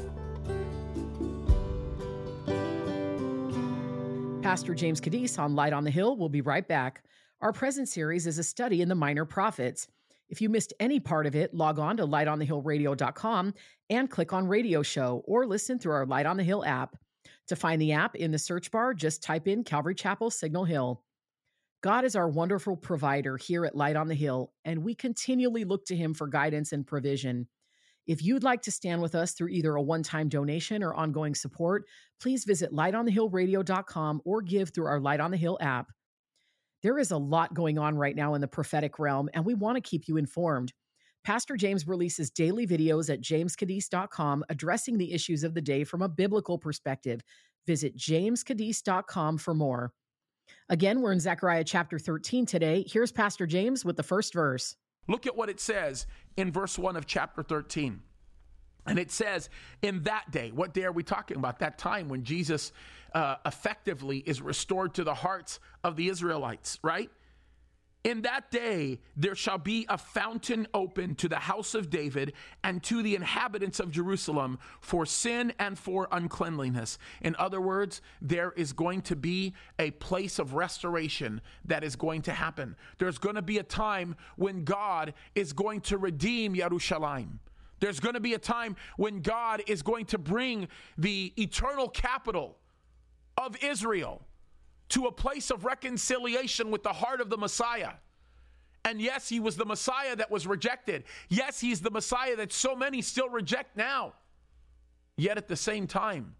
Pastor 4.41 4.73
James 4.73 4.99
Kaddis 5.01 5.38
on 5.38 5.55
Light 5.55 5.73
on 5.73 5.83
the 5.83 5.91
Hill 5.91 6.17
will 6.17 6.29
be 6.29 6.41
right 6.41 6.67
back. 6.67 7.03
Our 7.41 7.53
present 7.53 7.88
series 7.88 8.25
is 8.25 8.39
a 8.39 8.43
study 8.43 8.81
in 8.81 8.89
the 8.89 8.95
minor 8.95 9.25
prophets. 9.25 9.88
If 10.29 10.41
you 10.41 10.49
missed 10.49 10.73
any 10.79 10.99
part 10.99 11.25
of 11.25 11.35
it, 11.35 11.53
log 11.53 11.79
on 11.79 11.97
to 11.97 12.07
lightonthehillradio.com 12.07 13.53
and 13.89 14.09
click 14.09 14.33
on 14.33 14.47
radio 14.47 14.81
show 14.81 15.23
or 15.25 15.45
listen 15.45 15.79
through 15.79 15.93
our 15.93 16.05
Light 16.05 16.25
on 16.25 16.38
the 16.38 16.43
Hill 16.43 16.63
app. 16.65 16.95
To 17.47 17.55
find 17.55 17.81
the 17.81 17.93
app 17.93 18.15
in 18.15 18.31
the 18.31 18.38
search 18.38 18.71
bar, 18.71 18.93
just 18.93 19.23
type 19.23 19.47
in 19.47 19.63
Calvary 19.63 19.95
Chapel 19.95 20.29
Signal 20.29 20.65
Hill. 20.65 21.03
God 21.81 22.03
is 22.03 22.15
our 22.15 22.27
wonderful 22.27 22.75
provider 22.75 23.37
here 23.37 23.63
at 23.65 23.75
Light 23.75 23.95
on 23.95 24.09
the 24.09 24.15
Hill, 24.15 24.51
and 24.65 24.83
we 24.83 24.93
continually 24.93 25.63
look 25.63 25.85
to 25.85 25.95
him 25.95 26.13
for 26.13 26.27
guidance 26.27 26.73
and 26.73 26.85
provision. 26.85 27.47
If 28.05 28.21
you'd 28.21 28.43
like 28.43 28.63
to 28.63 28.71
stand 28.71 29.01
with 29.01 29.15
us 29.15 29.33
through 29.33 29.49
either 29.49 29.75
a 29.75 29.81
one 29.81 30.03
time 30.03 30.27
donation 30.27 30.83
or 30.83 30.93
ongoing 30.93 31.35
support, 31.35 31.85
please 32.19 32.43
visit 32.43 32.73
lightonthehillradio.com 32.73 34.21
or 34.25 34.41
give 34.41 34.71
through 34.71 34.87
our 34.87 34.99
Light 34.99 35.21
on 35.21 35.31
the 35.31 35.37
Hill 35.37 35.57
app. 35.61 35.87
There 36.83 36.97
is 36.97 37.11
a 37.11 37.17
lot 37.17 37.53
going 37.53 37.77
on 37.77 37.95
right 37.95 38.15
now 38.15 38.33
in 38.33 38.41
the 38.41 38.47
prophetic 38.47 38.99
realm, 38.99 39.29
and 39.33 39.45
we 39.45 39.53
want 39.53 39.75
to 39.75 39.89
keep 39.89 40.07
you 40.07 40.17
informed. 40.17 40.73
Pastor 41.23 41.55
James 41.55 41.87
releases 41.87 42.29
daily 42.29 42.65
videos 42.65 43.13
at 43.13 43.21
jameskaddis.com 43.21 44.43
addressing 44.49 44.97
the 44.97 45.13
issues 45.13 45.43
of 45.43 45.53
the 45.53 45.61
day 45.61 45.83
from 45.83 46.01
a 46.01 46.09
biblical 46.09 46.57
perspective. 46.57 47.21
Visit 47.67 47.95
jameskaddis.com 47.95 49.37
for 49.37 49.53
more. 49.53 49.93
Again, 50.71 51.01
we're 51.01 51.12
in 51.12 51.19
Zechariah 51.19 51.63
chapter 51.63 51.97
13 51.97 52.45
today. 52.45 52.86
Here's 52.88 53.12
Pastor 53.12 53.47
James 53.47 53.84
with 53.84 53.97
the 53.97 54.03
first 54.03 54.34
verse. 54.34 54.75
Look 55.08 55.25
at 55.25 55.36
what 55.36 55.49
it 55.49 55.60
says 55.60 56.05
in 56.38 56.51
verse 56.51 56.77
1 56.77 56.95
of 56.95 57.08
chapter 57.08 57.41
13. 57.41 57.99
And 58.86 58.99
it 58.99 59.12
says, 59.12 59.49
in 59.82 60.03
that 60.03 60.29
day, 60.29 60.51
what 60.53 60.75
day 60.75 60.84
are 60.84 60.91
we 60.91 61.01
talking 61.01 61.38
about? 61.38 61.58
That 61.60 61.79
time 61.79 62.08
when 62.08 62.23
Jesus 62.23 62.71
uh, 63.15 63.38
effectively 63.47 64.19
is 64.19 64.41
restored 64.41 64.93
to 64.95 65.03
the 65.03 65.15
hearts 65.15 65.60
of 65.84 65.95
the 65.95 66.08
Israelites, 66.08 66.77
right? 66.84 67.10
In 68.10 68.24
that 68.24 68.50
day, 68.50 68.98
there 69.15 69.36
shall 69.36 69.60
be 69.60 69.86
a 69.88 69.95
fountain 69.95 70.65
open 70.74 71.13
to 71.13 71.30
the 71.30 71.36
house 71.36 71.76
of 71.76 71.91
David 71.91 72.34
and 72.63 72.82
to 72.86 73.04
the 73.04 73.13
inhabitants 73.13 73.80
of 73.80 73.91
Jerusalem 73.91 74.58
for 74.82 75.06
sin 75.06 75.54
and 75.60 75.78
for 75.78 76.08
uncleanliness. 76.12 76.98
In 77.22 77.36
other 77.38 77.62
words, 77.62 78.02
there 78.19 78.52
is 78.58 78.74
going 78.74 79.04
to 79.04 79.15
be 79.15 79.54
a 79.78 79.91
place 79.91 80.39
of 80.39 80.56
restoration 80.56 81.39
that 81.65 81.84
is 81.84 81.95
going 81.95 82.24
to 82.24 82.32
happen. 82.32 82.76
There's 82.98 83.19
going 83.19 83.36
to 83.36 83.43
be 83.43 83.60
a 83.60 83.63
time 83.63 84.15
when 84.38 84.63
God 84.63 85.13
is 85.36 85.54
going 85.54 85.82
to 85.82 86.00
redeem 86.00 86.56
Jerusalem. 86.56 87.38
There's 87.80 88.00
going 88.00 88.15
to 88.15 88.19
be 88.19 88.34
a 88.34 88.39
time 88.39 88.76
when 88.98 89.22
God 89.22 89.62
is 89.67 89.84
going 89.84 90.08
to 90.08 90.17
bring 90.17 90.67
the 90.98 91.32
eternal 91.38 91.88
capital 91.88 92.58
of 93.38 93.56
Israel 93.63 94.24
to 94.89 95.06
a 95.06 95.12
place 95.12 95.52
of 95.52 95.65
reconciliation 95.65 96.71
with 96.71 96.84
the 96.84 96.93
heart 96.93 97.21
of 97.21 97.30
the 97.30 97.38
Messiah. 97.38 97.93
And 98.86 99.02
yes, 99.02 99.30
he 99.30 99.39
was 99.39 99.56
the 99.56 99.65
Messiah 99.65 100.15
that 100.15 100.32
was 100.32 100.47
rejected. 100.47 101.04
Yes, 101.28 101.60
he's 101.60 101.82
the 101.82 101.91
Messiah 101.91 102.36
that 102.38 102.52
so 102.52 102.75
many 102.75 103.02
still 103.02 103.30
reject 103.30 103.75
now. 103.75 104.13
Yet 105.17 105.38
at 105.38 105.47
the 105.47 105.56
same 105.56 105.86
time, 105.86 106.36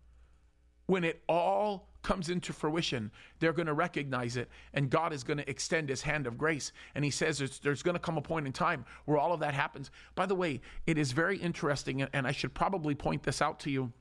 when 0.86 1.04
it 1.04 1.22
all 1.28 1.90
comes 2.02 2.30
into 2.30 2.54
fruition, 2.54 3.12
they're 3.40 3.54
going 3.54 3.68
to 3.68 3.74
recognize 3.74 4.38
it, 4.38 4.50
and 4.74 4.90
God 4.90 5.12
is 5.12 5.24
going 5.24 5.38
to 5.38 5.50
extend 5.50 5.90
his 5.90 6.02
hand 6.02 6.28
of 6.28 6.38
grace. 6.38 6.72
And 6.96 7.04
he 7.04 7.12
says 7.12 7.38
there's, 7.38 7.60
there's, 7.60 7.84
going 7.84 7.96
to 7.96 8.00
come 8.00 8.18
a 8.18 8.22
point 8.22 8.48
in 8.48 8.54
time 8.54 8.86
where 9.06 9.18
all 9.18 9.34
of 9.34 9.42
that 9.42 9.54
happens. 9.54 9.92
By 10.16 10.26
the 10.26 10.36
way, 10.36 10.62
it 10.88 10.98
is 10.98 11.12
very 11.12 11.38
interesting, 11.38 12.02
and 12.02 12.26
I 12.26 12.32
should 12.32 12.54
probably 12.54 12.96
point 12.96 13.24
this 13.24 13.42
out 13.42 13.60
to 13.62 13.70
you. 13.70 13.92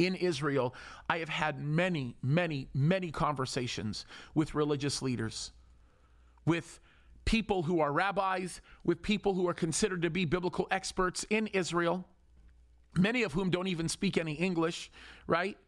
In 0.00 0.14
Israel, 0.14 0.74
I 1.10 1.18
have 1.18 1.28
had 1.28 1.62
many, 1.62 2.16
many, 2.22 2.68
many 2.72 3.10
conversations 3.10 4.06
with 4.34 4.54
religious 4.54 5.02
leaders, 5.02 5.52
with 6.46 6.80
people 7.26 7.64
who 7.64 7.80
are 7.80 7.92
rabbis, 7.92 8.62
with 8.82 9.02
people 9.02 9.34
who 9.34 9.46
are 9.46 9.52
considered 9.52 10.00
to 10.00 10.08
be 10.08 10.24
biblical 10.24 10.66
experts 10.70 11.26
in 11.28 11.48
Israel, 11.48 12.06
many 12.96 13.24
of 13.24 13.34
whom 13.34 13.50
don't 13.50 13.66
even 13.66 13.90
speak 13.90 14.16
any 14.16 14.32
English, 14.32 14.90
right? 15.26 15.58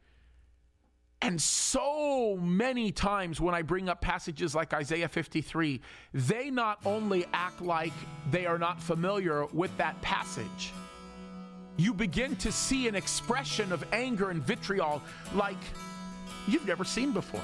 And 1.21 1.39
so 1.39 2.39
many 2.41 2.91
times 2.91 3.39
when 3.39 3.55
I 3.55 3.61
bring 3.61 3.91
up 3.91 4.01
passages 4.01 4.55
like 4.55 4.73
Isaiah 4.73 5.09
53, 5.09 5.83
they 6.15 6.51
not 6.51 6.79
only 6.87 7.27
act 7.35 7.61
like 7.61 7.93
they 8.31 8.47
are 8.47 8.59
not 8.59 8.81
familiar 8.81 9.45
with 9.53 9.77
that 9.77 10.01
passage, 10.01 10.73
you 11.93 11.99
begin 11.99 12.35
to 12.37 12.51
see 12.51 12.89
an 12.89 12.95
expression 12.95 13.71
of 13.71 13.85
anger 13.93 14.31
and 14.31 14.43
vitriol 14.43 15.03
like 15.35 15.59
you've 16.49 16.67
never 16.67 16.85
seen 16.85 17.13
before. 17.13 17.43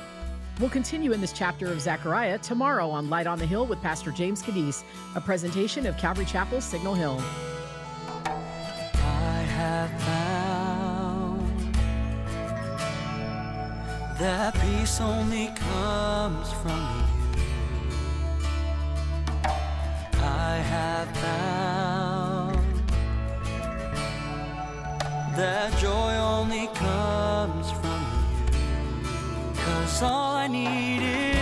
We'll 0.58 0.70
continue 0.70 1.12
in 1.12 1.20
this 1.20 1.34
chapter 1.34 1.70
of 1.70 1.82
Zechariah 1.82 2.38
tomorrow 2.38 2.88
on 2.88 3.10
Light 3.10 3.26
on 3.26 3.38
the 3.38 3.44
Hill 3.44 3.66
with 3.66 3.78
Pastor 3.82 4.10
James 4.10 4.42
Kaddis, 4.42 4.84
a 5.14 5.20
presentation 5.20 5.84
of 5.84 5.98
Calvary 5.98 6.24
Chapel, 6.24 6.62
Signal 6.62 6.94
Hill. 6.94 7.20
I 8.24 9.44
have 9.58 9.90
that 14.18 14.54
peace 14.54 15.00
only 15.00 15.48
comes 15.48 16.50
from 16.54 16.70
you. 16.70 17.04
I 20.20 20.56
have 20.56 21.16
found 21.18 21.77
that 25.38 25.72
joy 25.78 26.14
only 26.16 26.66
comes 26.74 27.70
from 27.70 28.00
you. 28.12 29.54
Cause 29.54 30.02
all 30.02 30.34
I 30.34 30.48
need 30.48 31.00
is 31.00 31.37